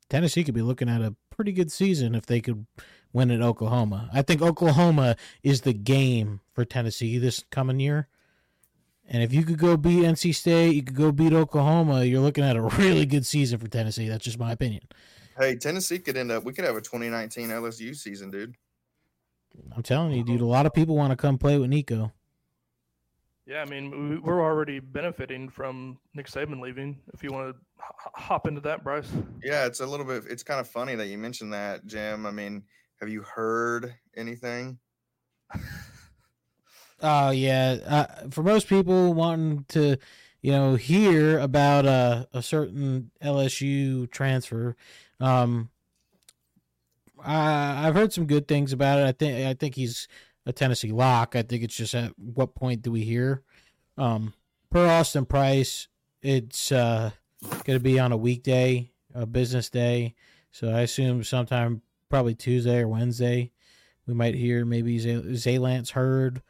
[0.08, 2.66] Tennessee could be looking at a pretty good season if they could
[3.12, 4.10] win at Oklahoma.
[4.12, 8.08] I think Oklahoma is the game for Tennessee this coming year.
[9.08, 12.44] And if you could go beat NC State, you could go beat Oklahoma, you're looking
[12.44, 14.08] at a really good season for Tennessee.
[14.08, 14.82] That's just my opinion.
[15.38, 16.44] Hey, Tennessee could end up.
[16.44, 18.54] We could have a 2019 LSU season, dude.
[19.74, 22.12] I'm telling you, dude, a lot of people want to come play with Nico.
[23.46, 27.00] Yeah, I mean, we- we're already benefiting from Nick Saban leaving.
[27.12, 27.84] If you want to
[28.14, 29.10] hop into that, Bryce.
[29.42, 30.24] Yeah, it's a little bit.
[30.30, 32.24] It's kind of funny that you mentioned that, Jim.
[32.24, 32.62] I mean,
[33.00, 34.78] have you heard anything?
[37.04, 39.96] Oh yeah, uh, for most people wanting to,
[40.40, 44.76] you know, hear about a, a certain LSU transfer,
[45.18, 45.68] um,
[47.20, 49.06] I, I've heard some good things about it.
[49.06, 50.06] I think I think he's
[50.46, 51.36] a Tennessee lock.
[51.36, 53.42] I think it's just at what point do we hear?
[53.96, 54.34] Um,
[54.70, 55.88] per Austin Price,
[56.20, 57.10] it's uh,
[57.42, 60.14] going to be on a weekday, a business day.
[60.50, 63.52] So I assume sometime probably Tuesday or Wednesday,
[64.06, 66.42] we might hear maybe Zay- Zaylance Heard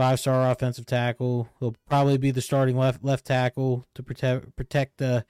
[0.00, 1.48] five star offensive tackle.
[1.58, 5.22] He'll probably be the starting left left tackle to protect protect uh,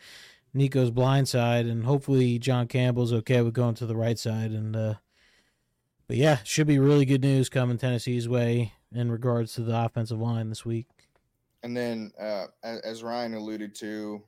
[0.54, 4.52] Nico's blind side, and hopefully John Campbell's okay with going to the right side.
[4.52, 4.94] And uh,
[6.10, 10.18] but yeah, should be really good news coming Tennessee's way in regards to the offensive
[10.18, 10.88] line this week.
[11.62, 14.20] And then, uh, as, Ryan alluded to,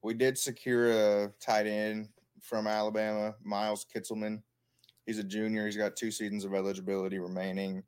[0.00, 0.90] we did secure
[1.26, 2.08] a tight end
[2.40, 4.40] from Alabama, Miles Kitselman.
[5.04, 5.66] He's a junior.
[5.66, 7.82] He's got two seasons of eligibility remaining.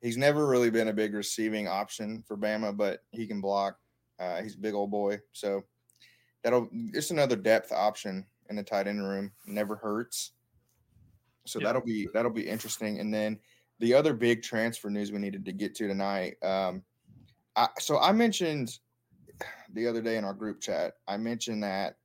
[0.00, 3.76] He's never really been a big receiving option for Bama, but he can block.
[4.18, 5.64] Uh, he's a big old boy, so
[6.42, 9.32] that'll just another depth option in the tight end room.
[9.46, 10.32] Never hurts.
[11.46, 11.66] So Yeah.
[11.66, 13.00] that'll be that'll be interesting.
[13.00, 13.38] And then
[13.78, 16.36] the other big transfer news we needed to get to tonight.
[16.42, 16.82] Um,
[17.56, 18.78] I, so I mentioned
[19.72, 21.96] the other day in our group chat, I mentioned that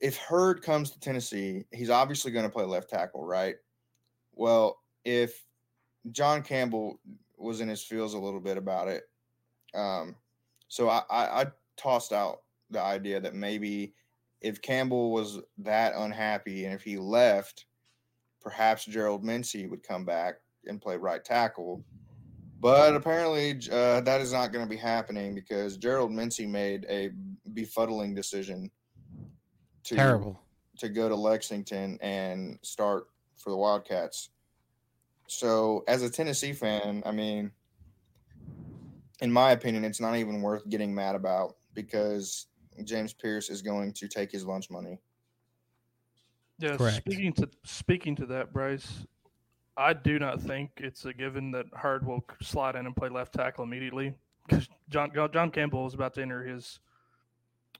[0.00, 3.56] if Heard comes to Tennessee, he's obviously going to play left tackle, right?
[4.32, 5.44] Well, if
[6.12, 7.00] John Campbell
[7.38, 9.04] was in his feels a little bit about it,
[9.74, 10.16] um,
[10.68, 11.46] so I, I, I
[11.76, 13.94] tossed out the idea that maybe
[14.40, 17.66] if Campbell was that unhappy and if he left,
[18.40, 21.84] perhaps Gerald Mincey would come back and play right tackle.
[22.60, 27.10] But apparently, uh, that is not going to be happening because Gerald Mincey made a
[27.52, 28.70] befuddling decision
[29.84, 30.40] to Terrible.
[30.78, 34.30] to go to Lexington and start for the Wildcats.
[35.28, 37.50] So, as a Tennessee fan, I mean,
[39.20, 42.46] in my opinion, it's not even worth getting mad about because
[42.84, 44.98] James Pearce is going to take his lunch money.
[46.58, 46.96] Yeah, Correct.
[46.96, 49.04] speaking to speaking to that, Bryce,
[49.76, 53.34] I do not think it's a given that Heard will slide in and play left
[53.34, 54.14] tackle immediately
[54.46, 56.80] because John John Campbell is about to enter his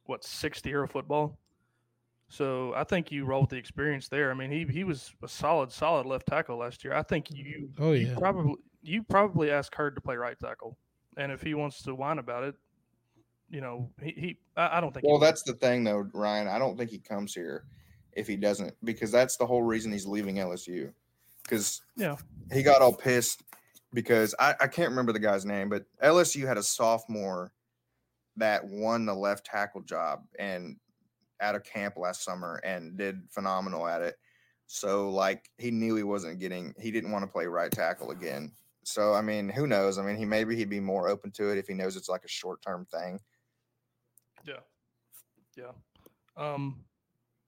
[0.04, 1.38] what sixth year of football.
[2.28, 4.30] So I think you roll with the experience there.
[4.30, 6.92] I mean, he he was a solid solid left tackle last year.
[6.92, 8.18] I think you Oh you yeah.
[8.18, 10.76] probably you probably ask Heard to play right tackle,
[11.16, 12.56] and if he wants to whine about it,
[13.50, 15.06] you know, he, he I, don't think.
[15.06, 16.48] Well, that's the thing, though, Ryan.
[16.48, 17.64] I don't think he comes here
[18.12, 20.92] if he doesn't, because that's the whole reason he's leaving LSU.
[21.42, 22.16] Because Yeah.
[22.52, 23.42] he got all pissed
[23.92, 27.52] because I, I can't remember the guy's name, but LSU had a sophomore
[28.36, 30.76] that won the left tackle job and
[31.40, 34.16] at a camp last summer and did phenomenal at it.
[34.66, 38.52] So like he knew he wasn't getting he didn't want to play right tackle again.
[38.82, 39.98] So I mean, who knows?
[39.98, 42.24] I mean, he maybe he'd be more open to it if he knows it's like
[42.24, 43.20] a short term thing.
[44.46, 44.60] Yeah.
[45.56, 45.72] Yeah.
[46.36, 46.84] Um,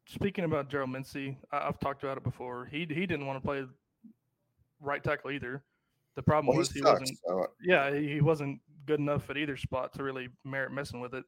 [0.07, 2.65] speaking about Gerald Mincey, I, I've talked about it before.
[2.67, 3.65] He he didn't want to play
[4.81, 5.63] right tackle either.
[6.17, 7.01] The problem Well, was he he sucks.
[7.01, 7.19] wasn't.
[7.27, 11.15] So Yeah, he he wasn't good enough at either spot to really merit messing with
[11.15, 11.25] it.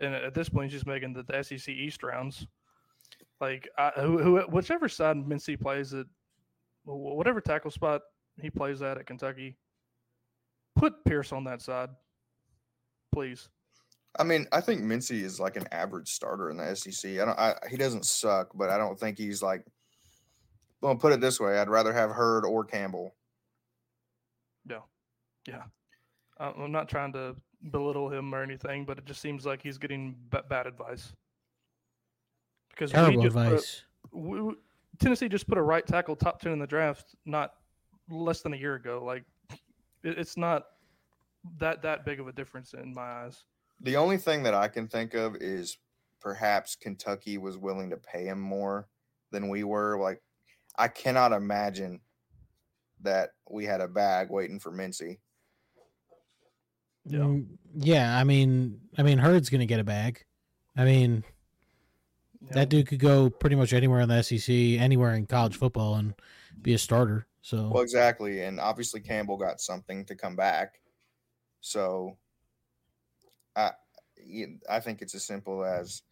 [0.00, 2.46] And at this point, he's just making the, the SEC East rounds.
[3.40, 6.06] Like I, who, who, whichever side Mincey plays at,
[6.84, 8.02] whatever tackle spot
[8.40, 9.56] he plays at at Kentucky,
[10.76, 11.90] put Pearce on that side,
[13.12, 13.48] please.
[14.18, 17.12] I mean, I think Mincey is like an average starter in the SEC.
[17.12, 17.38] I don't.
[17.38, 19.64] I, he doesn't suck, but I don't think he's like.
[20.80, 23.14] Well, put it this way: I'd rather have Heard or Campbell.
[24.64, 24.84] No.
[25.46, 25.62] Yeah,
[26.38, 27.34] I- I'm not trying to
[27.70, 31.12] belittle him or anything, but it just seems like he's getting b- bad advice.
[32.70, 33.84] Because Terrible just put a- advice.
[34.12, 34.54] we, we-
[34.98, 37.54] Tennessee just put a right tackle top ten in the draft not
[38.10, 39.02] less than a year ago.
[39.04, 39.24] Like
[40.02, 40.66] it, it's not
[41.58, 43.44] that that big of a difference in my eyes.
[43.80, 45.78] The only thing that I can think of is
[46.20, 48.88] perhaps Kentucky was willing to pay him more
[49.30, 49.98] than we were.
[49.98, 50.22] Like,
[50.76, 52.00] I cannot imagine
[53.02, 55.20] that we had a bag waiting for Mincey.
[57.04, 57.20] Yeah.
[57.20, 58.18] Mm, yeah.
[58.18, 60.24] I mean, I mean, Heard's gonna get a bag.
[60.76, 61.24] I mean,
[62.40, 65.56] You know, that dude could go pretty much anywhere in the SEC, anywhere in college
[65.56, 66.14] football, and
[66.60, 67.26] be a starter.
[67.42, 70.80] So Well, exactly, and obviously Campbell got something to come back.
[71.60, 72.18] So,
[73.58, 73.72] I,
[74.26, 76.02] y- I think it's as simple as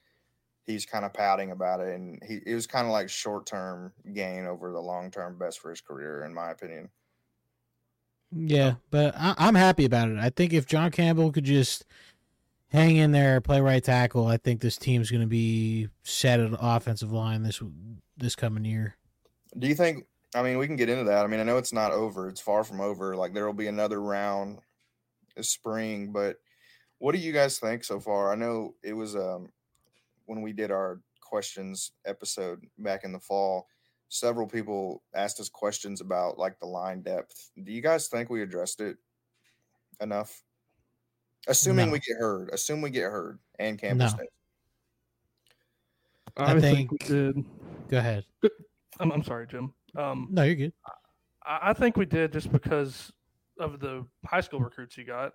[0.66, 3.92] he's kind of pouting about it, and he it was kind of like short term
[4.12, 6.90] gain over the long term best for his career, in my opinion.
[8.32, 10.18] Yeah, but I, I'm happy about it.
[10.18, 11.84] I think if John Campbell could just
[12.68, 16.50] hang in there, play right tackle, I think this team's going to be set at
[16.60, 17.62] offensive line this
[18.16, 18.96] this coming year.
[19.58, 20.06] Do you think?
[20.34, 21.24] I mean, we can get into that.
[21.24, 23.16] I mean, I know it's not over; it's far from over.
[23.16, 24.58] Like there will be another round
[25.36, 26.36] this spring, but
[26.98, 28.32] what do you guys think so far?
[28.32, 29.48] I know it was um
[30.26, 33.66] when we did our questions episode back in the fall.
[34.08, 37.50] Several people asked us questions about like the line depth.
[37.62, 38.96] Do you guys think we addressed it
[40.00, 40.42] enough?
[41.48, 41.92] Assuming No.
[41.92, 44.08] we get heard, assume we get heard, and Campbell No.
[44.08, 44.28] stays.
[46.36, 47.44] I I, think, we think- did.
[47.88, 48.24] Go ahead.
[49.00, 49.72] I'm, I'm sorry, Jim.
[49.96, 50.72] Um, No, you're good.
[51.44, 53.12] I, I think we did just because
[53.58, 55.32] of the high school recruits you got.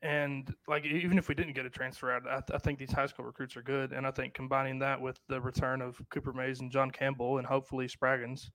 [0.00, 2.92] And like even if we didn't get a transfer out, I, th- I think these
[2.92, 6.32] high school recruits are good, and I think combining that with the return of Cooper
[6.32, 8.48] Mays and John Campbell, and hopefully Spraggins,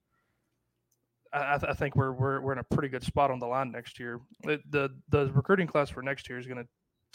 [1.33, 3.45] I, I, th- I think we're, we're we're in a pretty good spot on the
[3.45, 4.21] line next year.
[4.43, 6.67] It, the The recruiting class for next year is going to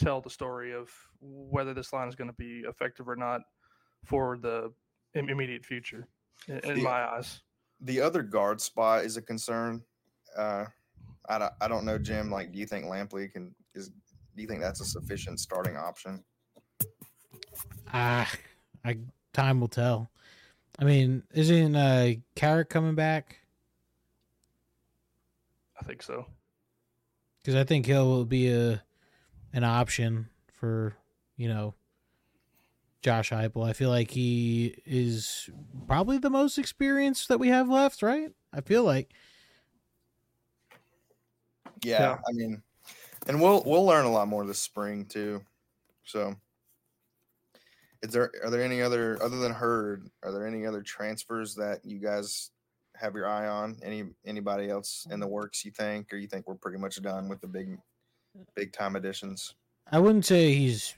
[0.05, 3.41] tell the story of whether this line is going to be effective or not
[4.05, 4.71] for the
[5.15, 6.07] im- immediate future,
[6.47, 7.41] in, in The- my eyes.
[7.81, 9.81] the other guard spot is a concern.
[10.37, 10.65] Uh,
[11.27, 12.29] I don't, I don't know, Jim.
[12.29, 13.89] Like, do you think Lampley can is?
[14.39, 16.23] Do you think that's a sufficient starting option?
[17.91, 18.31] Ah,
[18.85, 18.99] I
[19.33, 20.11] time will tell.
[20.79, 23.39] I mean, isn't uh Karic coming back?
[25.77, 26.25] I think so.
[27.39, 28.81] Because I think he'll be a
[29.51, 30.95] an option for
[31.35, 31.73] you know
[33.01, 33.67] Josh Heupel.
[33.67, 35.49] I feel like he is
[35.85, 38.31] probably the most experienced that we have left, right?
[38.53, 39.11] I feel like.
[41.83, 42.19] Yeah, Yeah.
[42.25, 42.63] I mean,
[43.29, 45.41] and we'll we'll learn a lot more this spring too.
[46.03, 46.35] So,
[48.01, 50.09] is there are there any other other than Heard?
[50.23, 52.49] Are there any other transfers that you guys
[52.95, 53.77] have your eye on?
[53.83, 55.63] Any anybody else in the works?
[55.63, 57.77] You think, or you think we're pretty much done with the big
[58.55, 59.53] big time additions?
[59.91, 60.95] I wouldn't say he's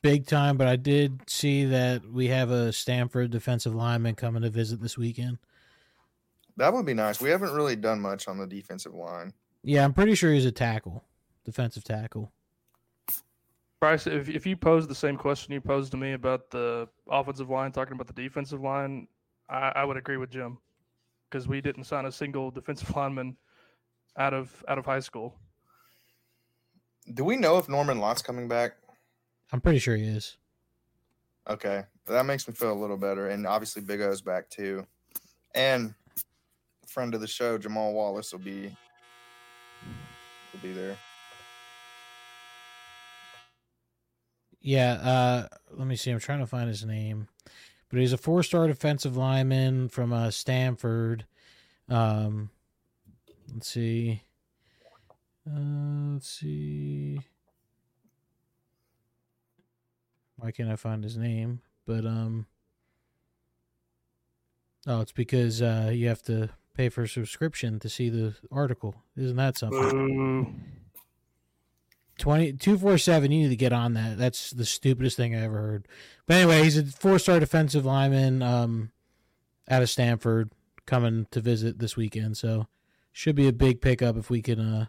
[0.00, 4.50] big time, but I did see that we have a Stanford defensive lineman coming to
[4.50, 5.38] visit this weekend.
[6.56, 7.20] That would be nice.
[7.20, 9.34] We haven't really done much on the defensive line.
[9.62, 11.02] Yeah, I'm pretty sure he's a tackle,
[11.46, 12.32] defensive tackle.
[13.80, 17.48] Bryce, if, if you posed the same question you posed to me about the offensive
[17.48, 19.06] line, talking about the defensive line,
[19.48, 20.58] I, I would agree with Jim
[21.30, 23.36] because we didn't sign a single defensive lineman
[24.18, 25.36] out of out of high school.
[27.14, 28.72] Do we know if Norman Lott's coming back?
[29.52, 30.36] I'm pretty sure he is.
[31.48, 33.28] Okay, that makes me feel a little better.
[33.28, 34.84] And obviously, Big O's back too,
[35.54, 35.94] and
[36.88, 38.74] friend of the show Jamal Wallace will be
[40.52, 40.96] will be there.
[44.66, 46.10] Yeah, uh, let me see.
[46.10, 47.28] I'm trying to find his name,
[47.88, 51.24] but he's a four-star defensive lineman from uh, Stanford.
[51.88, 52.50] Um,
[53.54, 54.24] let's see.
[55.48, 57.20] Uh, let's see.
[60.34, 61.60] Why can't I find his name?
[61.86, 62.46] But um,
[64.88, 68.96] oh, it's because uh, you have to pay for a subscription to see the article.
[69.16, 70.60] Isn't that something?
[72.18, 72.22] Boo.
[72.22, 75.88] 20 247 you need to get on that that's the stupidest thing i ever heard
[76.26, 78.90] but anyway he's a four-star defensive lineman um
[79.68, 80.50] out of stanford
[80.86, 82.66] coming to visit this weekend so
[83.12, 84.86] should be a big pickup if we can uh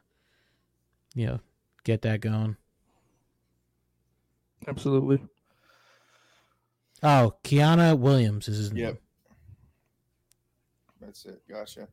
[1.16, 1.40] you know
[1.84, 2.56] get that going
[4.68, 5.20] Absolutely.
[7.04, 9.02] oh kiana williams is his name Yep.
[11.00, 11.42] That's it.
[11.50, 11.88] Gotcha.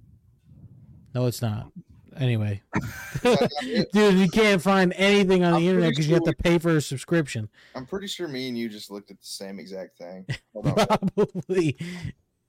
[1.15, 1.71] no it's not
[2.19, 3.93] anyway Is that not it?
[3.93, 6.59] dude you can't find anything on I'm the internet pretty because you have to pay
[6.59, 9.99] for a subscription I'm pretty sure me and you just looked at the same exact
[9.99, 10.27] thing.
[10.63, 11.77] Probably.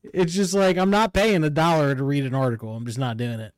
[0.03, 2.75] It's just like I'm not paying a dollar to read an article.
[2.75, 3.53] I'm just not doing it.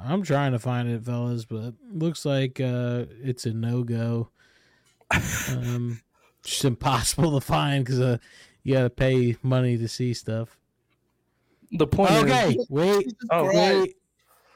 [0.00, 4.30] I'm trying to find it, fellas, but looks like uh, it's a no go.
[5.50, 6.00] Um,
[6.44, 8.18] just impossible to find because uh,
[8.62, 10.56] you got to pay money to see stuff.
[11.72, 13.96] The point is, Okay, wait, Oh, wait.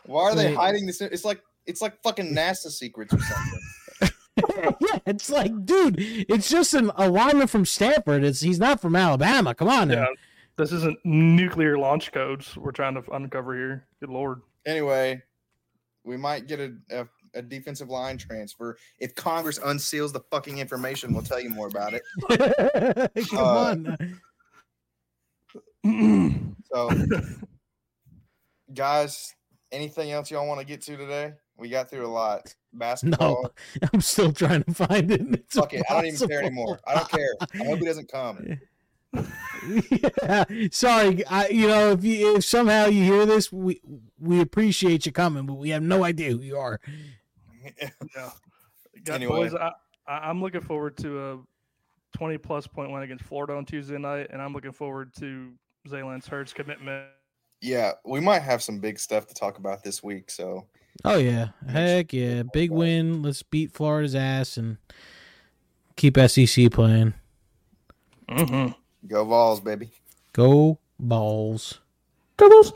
[0.05, 0.57] Why are they wait.
[0.57, 1.01] hiding this?
[1.01, 3.61] It's like it's like fucking NASA secrets or something.
[4.81, 8.23] yeah, it's like, dude, it's just an alignment from Stanford.
[8.23, 9.55] It's he's not from Alabama.
[9.55, 9.95] Come on now.
[10.03, 10.07] yeah,
[10.59, 13.87] this isn't nuclear launch codes we're trying to uncover here.
[14.01, 14.43] Good lord.
[14.67, 15.23] Anyway,
[16.05, 18.77] we might get a, a, a defensive line transfer.
[18.99, 22.03] If Congress unseals the fucking information, we'll tell you more about it.
[23.31, 24.21] Come Uh, on.
[26.73, 26.91] So,
[28.75, 29.35] guys,
[29.73, 31.35] anything else y'all want to get to today?
[31.57, 32.55] We got through a lot.
[32.73, 33.43] Basketball.
[33.81, 35.21] No, I'm still trying to find it.
[35.21, 35.85] and It's Fuck it.
[35.89, 36.79] I don't even care anymore.
[36.87, 37.35] I don't care.
[37.55, 38.59] I hope he doesn't come.
[40.23, 41.27] yeah, sorry.
[41.27, 43.81] I, you know, if you if somehow you hear this, we
[44.21, 46.81] we appreciate you coming, but we have no idea who you are.
[48.15, 48.31] Yeah.
[49.03, 49.49] Got Anyway.
[49.49, 49.73] boys, I,
[50.07, 51.39] I, I'm looking forward to a
[52.17, 55.53] 20 plus point win against Florida on Tuesday night, and I'm looking forward to
[55.89, 57.07] Zalen's Hurts commitment.
[57.61, 60.31] yeah, we might have some big stuff to talk about this week.
[60.31, 60.67] So,
[61.05, 63.23] Oh yeah, heck yeah, big win.
[63.23, 64.79] Let's beat Florida's ass and
[65.97, 67.15] keep SEC playing.
[68.29, 68.73] Mm-hmm.
[69.07, 69.91] go balls, baby.
[70.33, 71.81] Go balls.
[72.37, 72.73] Doubles.